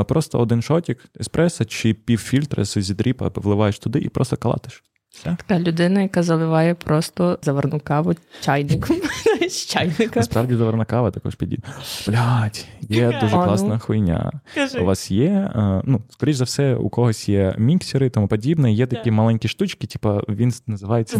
[0.07, 4.83] Просто один шотик еспресо чи півфільтра зі дріпа вливаєш туди і просто калатиш.
[5.19, 5.37] Все.
[5.45, 8.97] Така людина, яка заливає просто заварну каву чайником
[9.49, 10.19] з чайника.
[10.19, 11.63] Насправді заварна кава також підійде.
[12.07, 13.43] Блять, є дуже ну.
[13.43, 14.31] класна хуйня.
[14.81, 18.73] У вас є, е, ну, скоріш за все, у когось є міксери і тому подібне.
[18.73, 21.19] Є такі маленькі штучки, типу, він називається.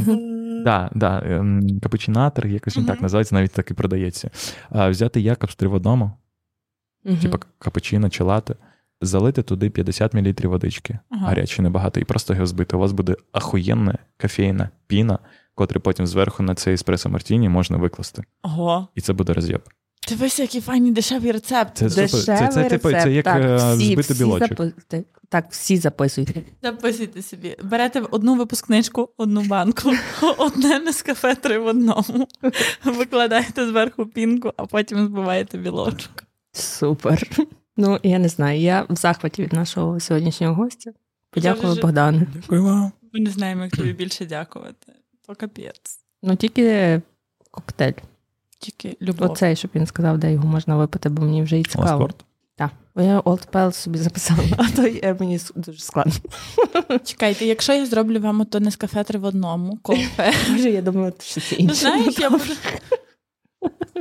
[0.64, 4.30] Да, да, ем, капучинатор, якось він так називається, навіть так і продається.
[4.72, 6.12] Взяти Якобс три в одному,
[7.22, 8.56] типу капучино чи лате,
[9.02, 11.26] залити туди 50 мл водички, Ага.
[11.28, 12.76] гарячої небагато, і просто його збити.
[12.76, 15.20] У вас буде ахуєнна кофейна піна,
[15.56, 18.24] котру потім зверху на цей еспресо мартіні можна викласти.
[18.44, 18.88] Ого.
[18.96, 19.62] І це буде роз'єб.
[20.10, 21.78] Дивись, який файний дешевий рецепт.
[21.78, 21.86] Це.
[21.86, 24.52] Дешевий Це, це, типу, це як Так, е, всі, збити всі білочок.
[24.52, 26.42] запи- Так, всі записуйте.
[26.64, 27.56] Записуйте собі.
[27.64, 29.92] Берете одну випускничку, одну банку,
[30.38, 32.28] одне нескафе три в одному.
[32.86, 36.24] Викладаєте зверху пінку, а потім збиваєте білочок.
[36.52, 37.30] Супер.
[37.78, 40.92] Ну, я не знаю, я в захваті від нашого сьогоднішнього гостя.
[41.32, 42.28] Подякую, вже- Богдану.
[42.36, 42.92] Дякую вам.
[43.14, 44.92] Ми не знаємо, як тобі більше дякувати.
[45.28, 46.00] То капець.
[46.24, 47.02] Ну, тільки
[47.52, 47.94] коктейль.
[48.60, 49.32] Тільки любов.
[49.32, 52.10] Оцей, щоб він сказав, де його можна випити, бо мені вже і цікаво.
[52.56, 52.72] Так.
[52.96, 56.14] Бо я Old Pale собі записала, а то є мені дуже складно.
[57.04, 60.34] Чекайте, якщо я зроблю вам ото нескафе три в одному, кофе.
[60.50, 62.54] Може, я думаю, що це Ну, знаєш, я можу...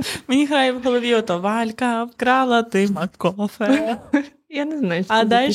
[0.29, 3.99] Мені грає в голові ото Валька, вкрала ти кофе.
[4.49, 5.55] Я не знаю, що А дай таке.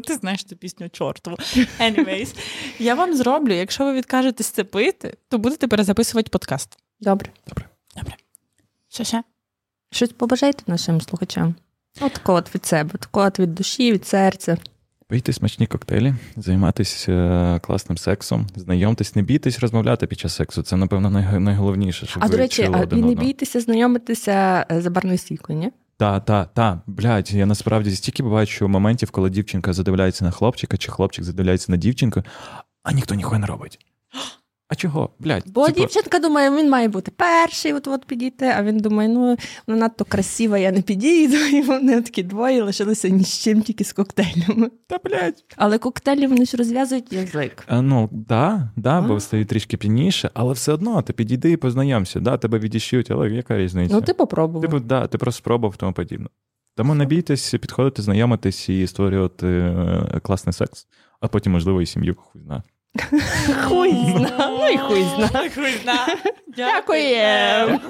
[0.00, 1.36] ти знаєш цю пісню чортову.
[1.80, 2.34] Anyways,
[2.78, 6.78] я вам зроблю, якщо ви відкажетесь це пити, то будете перезаписувати подкаст.
[7.00, 7.30] Добре.
[7.96, 8.14] Добре.
[8.88, 9.22] Що ще?
[9.90, 11.54] Щось побажайте нашим слухачам.
[12.00, 14.56] От такого от від себе, такого от від душі, від серця.
[15.08, 20.62] Пийте смачні коктейлі, займайтесь е, класним сексом, знайомтесь, не бійтесь розмовляти під час сексу.
[20.62, 25.18] Це, напевно, найголовніше, щоб А до речі, а і не бійтеся знайомитися е, за барною
[25.18, 25.72] стійкою, ні?
[25.96, 30.90] Та, та, та, блядь, я насправді стільки бачу моментів, коли дівчинка задивляється на хлопчика, чи
[30.90, 32.22] хлопчик задивляється на дівчинку,
[32.82, 33.78] а ніхто ніхуя не робить.
[34.68, 35.10] А чого?
[35.18, 39.08] Блядь, Бо типу, дівчинка думає, він має бути перший, от от підійти, а він думає,
[39.08, 41.36] ну вона надто красива, я не підійду.
[41.52, 44.70] І вони такі двоє лишилися ні з чим, тільки з коктейлями.
[44.86, 45.44] Та, блядь.
[45.56, 47.64] Але коктейлі вони ж розв'язують язик.
[47.68, 49.02] А, ну, да, да, А.
[49.02, 52.20] бо стають трішки п'яніше, але все одно ти підійди і познайомся.
[52.20, 53.94] Да, тебе відіщують, але яка різниця?
[53.94, 54.62] Ну, ти попробував.
[54.62, 56.28] Типу, да, ти просто спробував тому подібне.
[56.76, 60.86] Тому не бійтесь підходити, знайомитись і створювати е, класний секс,
[61.20, 62.62] а потім, можливо, і сім'ю хуй знає.
[63.64, 65.28] Хуй зна, ну і хуй зна.
[65.54, 66.06] Хуй зна.
[66.56, 67.80] Дякуємо.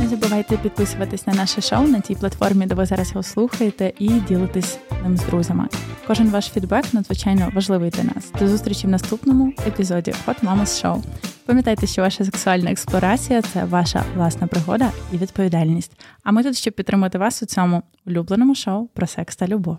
[0.00, 4.08] Не забувайте підписуватись на наше шоу на тій платформі, де ви зараз його слухаєте, і
[4.08, 5.68] ділитись ним з друзями.
[6.06, 8.32] Кожен ваш фідбек надзвичайно важливий для нас.
[8.40, 11.02] До зустрічі в наступному епізоді Hot Mamas Show.
[11.46, 15.92] Пам'ятайте, що ваша сексуальна експлорація це ваша власна пригода і відповідальність.
[16.24, 19.78] А ми тут, щоб підтримати вас у цьому улюбленому шоу про секс та любов.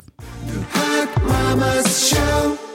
[0.75, 2.68] Hot Mamas Show.